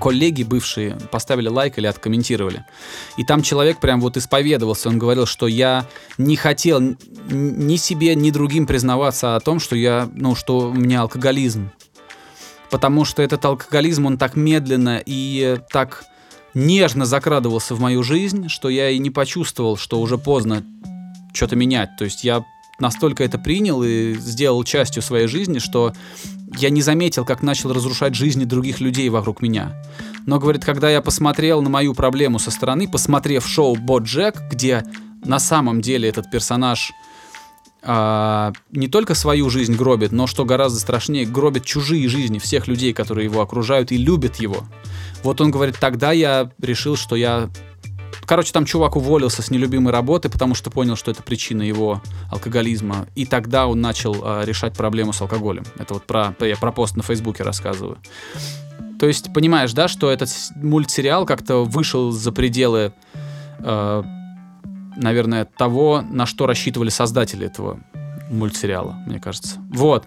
[0.00, 2.64] коллеги бывшие поставили лайк или откомментировали.
[3.16, 5.86] И там человек прям вот исповедовался, он говорил, что я
[6.18, 11.02] не хотел ни себе, ни другим признаваться о том, что я, ну, что у меня
[11.02, 11.70] алкоголизм.
[12.70, 16.04] Потому что этот алкоголизм, он так медленно и так
[16.54, 20.64] нежно закрадывался в мою жизнь, что я и не почувствовал, что уже поздно
[21.32, 21.96] что-то менять.
[21.98, 22.44] То есть я
[22.78, 25.92] настолько это принял и сделал частью своей жизни, что
[26.58, 29.72] я не заметил, как начал разрушать жизни других людей вокруг меня.
[30.26, 34.84] Но, говорит, когда я посмотрел на мою проблему со стороны, посмотрев шоу «Боджек», где
[35.24, 36.92] на самом деле этот персонаж
[37.84, 42.92] а, не только свою жизнь гробит, но, что гораздо страшнее, гробит чужие жизни всех людей,
[42.92, 44.64] которые его окружают и любят его.
[45.24, 47.50] Вот он говорит, тогда я решил, что я
[48.32, 53.06] Короче, там чувак уволился с нелюбимой работы, потому что понял, что это причина его алкоголизма.
[53.14, 55.64] И тогда он начал э, решать проблему с алкоголем.
[55.78, 57.98] Это вот про, я про пост на Фейсбуке рассказываю.
[58.98, 62.94] То есть, понимаешь, да, что этот мультсериал как-то вышел за пределы,
[63.58, 64.02] э,
[64.96, 67.80] наверное, того, на что рассчитывали создатели этого
[68.30, 69.58] мультсериала, мне кажется.
[69.68, 70.06] Вот.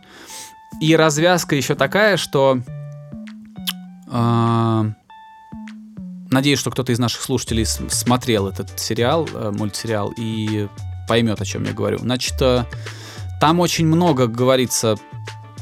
[0.82, 2.57] И развязка еще такая, что...
[4.11, 4.86] Э,
[6.32, 10.67] Надеюсь, что кто-то из наших слушателей смотрел этот сериал, э, мультсериал, и
[11.07, 11.99] поймет, о чем я говорю.
[11.99, 12.65] Значит, э,
[13.39, 14.95] там очень много говорится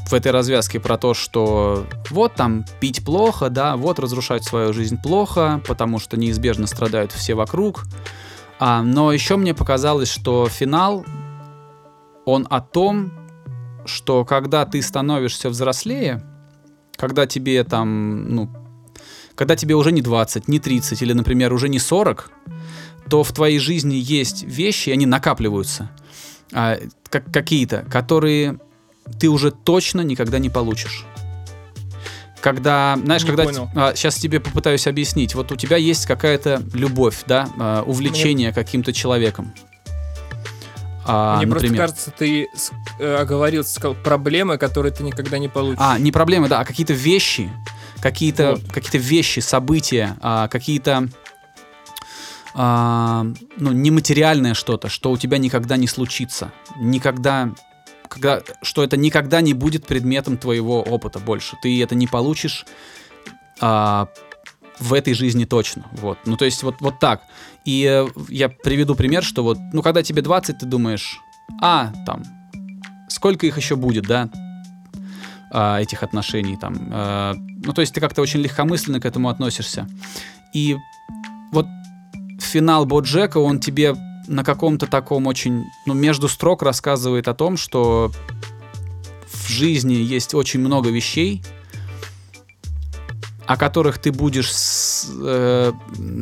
[0.06, 5.00] в этой развязке про то, что вот там пить плохо, да, вот разрушать свою жизнь
[5.00, 7.84] плохо, потому что неизбежно страдают все вокруг.
[8.58, 11.04] А, но еще мне показалось, что финал,
[12.24, 13.12] он о том,
[13.86, 16.22] что когда ты становишься взрослее,
[16.96, 18.50] когда тебе там, ну,
[19.34, 22.30] когда тебе уже не 20, не 30 или, например, уже не 40,
[23.08, 25.90] то в твоей жизни есть вещи, они накапливаются,
[26.52, 26.78] а,
[27.08, 28.58] как, какие-то, которые
[29.18, 31.04] ты уже точно никогда не получишь.
[32.40, 33.44] Когда, знаешь, не когда...
[33.44, 33.70] Понял.
[33.74, 35.34] А, сейчас тебе попытаюсь объяснить.
[35.34, 38.54] Вот у тебя есть какая-то любовь, да, а, увлечение Мне...
[38.54, 39.54] каким-то человеком.
[41.06, 41.76] А, Мне например.
[41.76, 42.48] просто кажется, ты
[42.98, 45.78] э, оговорился, сказал проблемы, которые ты никогда не получишь.
[45.80, 47.50] А, не проблемы, да, а какие-то вещи,
[48.04, 48.70] какие-то вот.
[48.70, 51.08] какие вещи, события, а, какие-то
[52.54, 53.24] а,
[53.56, 56.52] ну, нематериальное что-то, что у тебя никогда не случится.
[56.76, 57.54] Никогда
[58.10, 61.56] когда, что это никогда не будет предметом твоего опыта больше.
[61.62, 62.66] Ты это не получишь
[63.58, 64.08] а,
[64.78, 65.86] в этой жизни точно.
[65.92, 66.18] Вот.
[66.26, 67.22] Ну, то есть вот, вот так.
[67.64, 71.18] И э, я приведу пример, что вот, ну, когда тебе 20, ты думаешь,
[71.62, 72.22] а, там,
[73.08, 74.28] сколько их еще будет, да,
[75.56, 76.88] а, этих отношений там.
[76.90, 79.86] А, ну, то есть ты как-то очень легкомысленно к этому относишься.
[80.52, 80.76] И
[81.52, 81.66] вот
[82.40, 83.94] финал Боджека, он тебе
[84.26, 88.10] на каком-то таком очень, ну, между строк рассказывает о том, что
[89.30, 91.44] в жизни есть очень много вещей,
[93.46, 95.72] о которых ты будешь с, э,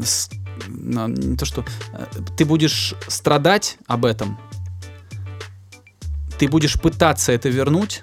[0.05, 0.29] с,
[0.69, 1.65] ну, не то что
[1.95, 2.05] э,
[2.37, 4.39] ты будешь страдать об этом,
[6.39, 8.03] ты будешь пытаться это вернуть,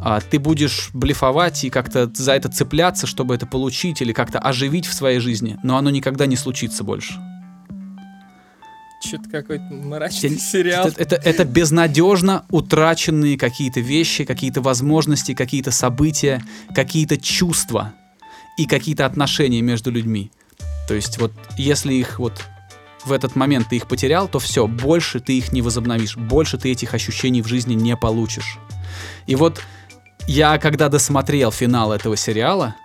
[0.00, 4.86] а, ты будешь блефовать и как-то за это цепляться, чтобы это получить или как-то оживить
[4.86, 7.14] в своей жизни, но оно никогда не случится больше.
[9.02, 10.88] Что-то какой-то мрачный сериал.
[10.88, 16.42] Это, это, это безнадежно утраченные какие-то вещи, какие-то возможности, какие-то события,
[16.74, 17.94] какие-то чувства
[18.58, 20.30] и какие-то отношения между людьми.
[20.86, 22.44] То есть вот если их вот
[23.04, 26.70] в этот момент ты их потерял, то все, больше ты их не возобновишь, больше ты
[26.70, 28.58] этих ощущений в жизни не получишь.
[29.26, 29.62] И вот
[30.30, 32.76] я, когда досмотрел финал этого сериала,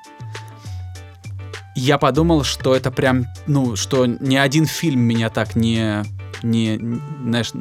[1.75, 6.03] я подумал, что это прям, ну, что ни один фильм меня так не,
[6.41, 6.79] не,
[7.21, 7.51] знаешь,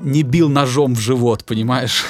[0.00, 2.06] не бил ножом в живот, понимаешь?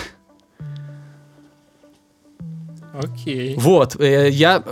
[2.93, 3.57] Окей.
[3.57, 4.63] Вот, э, я,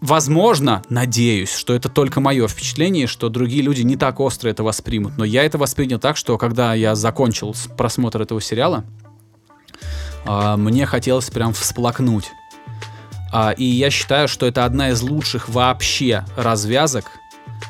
[0.00, 5.18] возможно, надеюсь, что это только мое впечатление, что другие люди не так остро это воспримут,
[5.18, 8.86] но я это воспринял так, что когда я закончил просмотр этого сериала,
[10.24, 12.30] мне хотелось прям всплакнуть.
[13.32, 17.10] А, и я считаю, что это одна из лучших вообще развязок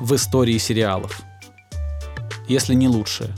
[0.01, 1.23] в истории сериалов.
[2.49, 3.31] Если не лучшая.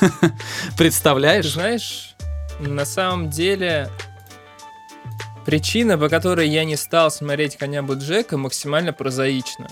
[0.76, 1.46] Представляешь?
[1.46, 2.16] Ты знаешь,
[2.58, 3.88] на самом деле
[5.46, 9.68] причина, по которой я не стал смотреть «Коня Буджека» максимально прозаична.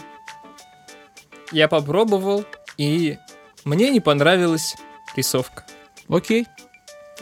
[1.51, 2.45] Я попробовал,
[2.77, 3.19] и
[3.65, 4.77] мне не понравилась
[5.17, 5.65] рисовка.
[6.09, 6.47] Окей.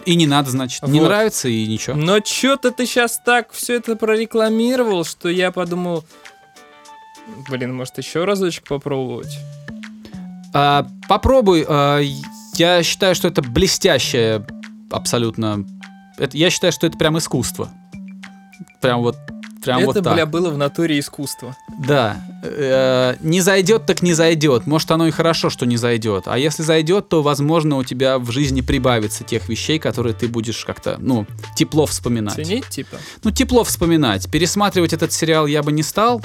[0.05, 0.83] И не надо, значит.
[0.87, 1.07] Не Вот.
[1.07, 1.97] нравится и ничего.
[1.97, 6.05] Но чё-то ты сейчас так все это прорекламировал, что я подумал,
[7.49, 9.39] блин, может еще разочек попробовать?
[10.55, 11.65] А, попробуй.
[11.69, 12.01] а,
[12.55, 14.47] я считаю, что это блестящее
[14.91, 15.65] абсолютно.
[16.19, 17.71] Это, я считаю, что это прям искусство.
[18.81, 19.17] Прям вот,
[19.67, 20.15] прям это, вот так.
[20.15, 21.57] бля, было в натуре искусство.
[21.79, 22.17] Да.
[22.43, 24.67] Э, не зайдет, так не зайдет.
[24.67, 26.25] Может, оно и хорошо, что не зайдет.
[26.27, 30.65] А если зайдет, то, возможно, у тебя в жизни прибавится тех вещей, которые ты будешь
[30.65, 32.37] как-то, ну, тепло вспоминать.
[32.37, 32.97] Ценить, типа?
[33.25, 34.31] Ну, тепло вспоминать.
[34.31, 36.23] Пересматривать этот сериал я бы не стал.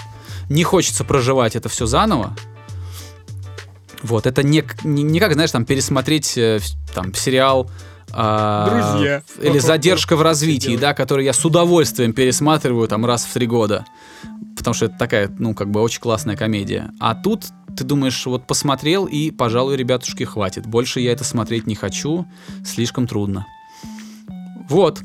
[0.49, 2.35] Не хочется проживать это все заново.
[4.03, 6.59] Вот, это не, не, не как, знаешь, там, пересмотреть э,
[6.93, 7.69] там, сериал
[8.13, 9.23] а, Друзья.
[9.41, 13.85] Или задержка в развитии, да, который я с удовольствием пересматриваю там раз в три года.
[14.57, 16.91] Потому что это такая, ну, как бы очень классная комедия.
[16.99, 17.45] А тут
[17.75, 20.65] ты думаешь, вот посмотрел и, пожалуй, ребятушки, хватит.
[20.65, 22.25] Больше я это смотреть не хочу,
[22.65, 23.45] слишком трудно.
[24.69, 25.01] Вот.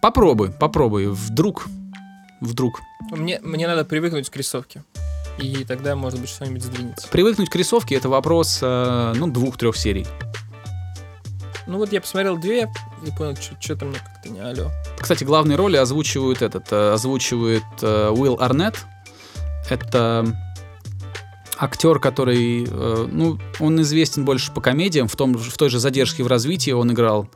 [0.00, 1.08] Попробуй, попробуй.
[1.08, 1.66] Вдруг,
[2.40, 2.80] вдруг.
[3.10, 4.82] Мне, мне надо привыкнуть к рисовке.
[5.38, 7.08] И тогда, может быть, что-нибудь сдвинется.
[7.08, 10.06] Привыкнуть к рисовке это вопрос, э, ну, двух-трех серий.
[11.68, 12.62] Ну вот я посмотрел две
[13.06, 14.70] и понял, что-то мне как-то не алё.
[14.98, 18.86] Кстати, главные роли озвучивают этот, э, озвучивает э, Уилл Арнетт.
[19.68, 20.26] Это
[21.58, 26.22] актер, который, э, ну, он известен больше по комедиям, в, том, в той же «Задержке
[26.22, 27.28] в развитии» он играл.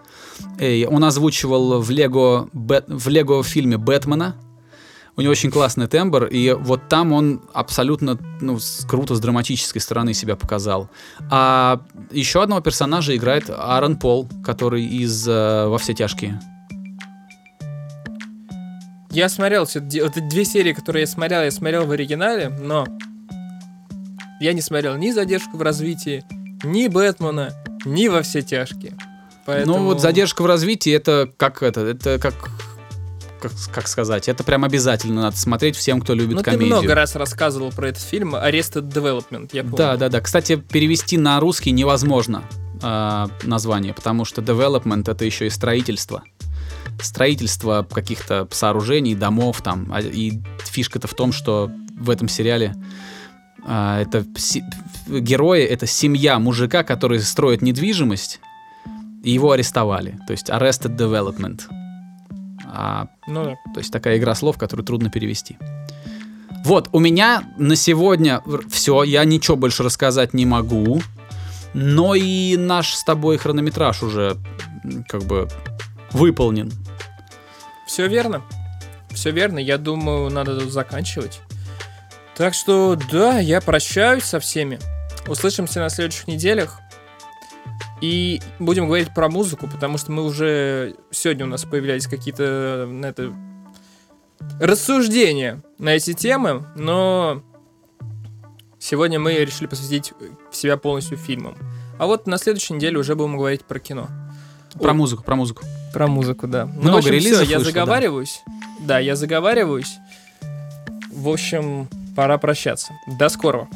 [0.58, 4.36] Эй, он озвучивал в Лего, в Лего фильме «Бэтмена».
[5.14, 8.58] У него очень классный тембр, и вот там он абсолютно ну,
[8.88, 10.88] круто с драматической стороны себя показал.
[11.30, 16.40] А еще одного персонажа играет Аарон Пол, который из э, «Во все тяжкие».
[19.10, 22.86] Я смотрел все вот две серии, которые я смотрел, я смотрел в оригинале, но
[24.40, 26.24] я не смотрел ни задержку в развитии,
[26.64, 27.52] ни Бэтмена,
[27.84, 28.96] ни во все тяжкие.
[29.44, 29.76] Поэтому...
[29.76, 32.34] Ну вот задержка в развитии это как это, это как
[33.42, 36.76] как, как сказать, это прям обязательно надо смотреть всем, кто любит Ну, ты комедию.
[36.78, 39.76] много раз рассказывал про этот фильм Arrested Development, я помню.
[39.76, 40.20] Да, да, да.
[40.20, 42.42] Кстати, перевести на русский невозможно
[42.82, 46.22] а, название, потому что development это еще и строительство.
[47.00, 49.90] Строительство каких-то сооружений, домов там.
[49.92, 52.74] А, И фишка-то в том, что в этом сериале
[53.66, 54.64] а, это си-
[55.08, 58.40] герои, это семья мужика, который строит недвижимость,
[59.24, 60.18] и его арестовали.
[60.26, 61.62] То есть arrested development.
[62.74, 63.54] А Ну да.
[63.74, 65.58] то есть такая игра слов, которую трудно перевести.
[66.64, 71.02] Вот, у меня на сегодня все, я ничего больше рассказать не могу.
[71.74, 74.36] Но и наш с тобой хронометраж уже
[75.08, 75.48] как бы
[76.12, 76.70] выполнен.
[77.86, 78.42] Все верно.
[79.10, 79.58] Все верно.
[79.58, 81.40] Я думаю, надо тут заканчивать.
[82.36, 84.78] Так что, да, я прощаюсь со всеми.
[85.26, 86.80] Услышимся на следующих неделях.
[88.02, 90.96] И будем говорить про музыку, потому что мы уже...
[91.12, 93.32] Сегодня у нас появлялись какие-то на это
[94.60, 97.44] рассуждения на эти темы, но
[98.80, 100.12] сегодня мы решили посвятить
[100.50, 101.56] себя полностью фильмам.
[101.96, 104.08] А вот на следующей неделе уже будем говорить про кино.
[104.74, 104.96] Про Ой.
[104.96, 105.62] музыку, про музыку.
[105.92, 106.66] Про музыку, да.
[106.66, 107.80] Ну, Много в общем, релизов всё, я вышло, да.
[107.80, 108.42] заговариваюсь.
[108.80, 108.98] Да.
[108.98, 109.94] я заговариваюсь.
[111.12, 112.94] В общем, пора прощаться.
[113.06, 113.68] До скорого.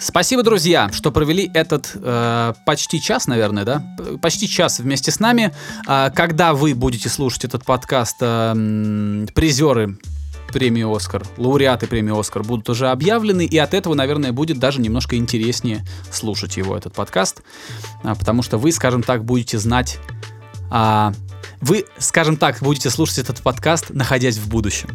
[0.00, 3.96] Спасибо, друзья, что провели этот э, почти час, наверное, да?
[4.20, 5.54] Почти час вместе с нами.
[5.86, 9.96] А, когда вы будете слушать этот подкаст, э, призеры
[10.52, 15.16] премии «Оскар», лауреаты премии «Оскар» будут уже объявлены, и от этого, наверное, будет даже немножко
[15.16, 17.42] интереснее слушать его, этот подкаст,
[18.02, 19.98] А, потому что вы, скажем так, будете знать...
[20.70, 21.12] а,
[21.60, 24.90] вы, скажем так, будете слушать этот подкаст, находясь в будущем.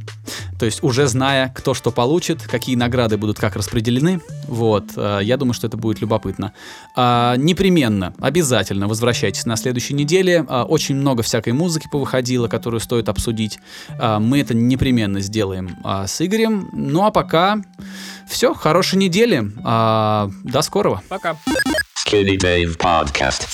[0.60, 4.22] То есть уже зная, кто что получит, какие награды будут как распределены.
[4.48, 6.54] Вот, э, я думаю, что это будет любопытно.
[6.96, 10.46] А, Непременно, обязательно возвращайтесь на следующей неделе.
[10.48, 13.60] А, Очень много всякой музыки повыходило, которую стоит обсудить.
[13.98, 16.70] А, Мы это непременно сделаем с Игорем.
[16.74, 17.58] Ну а пока
[18.28, 19.40] все, хорошей недели.
[19.40, 21.02] До скорого.
[21.10, 21.36] Пока.
[22.06, 23.50] Skinny Dave Podcast.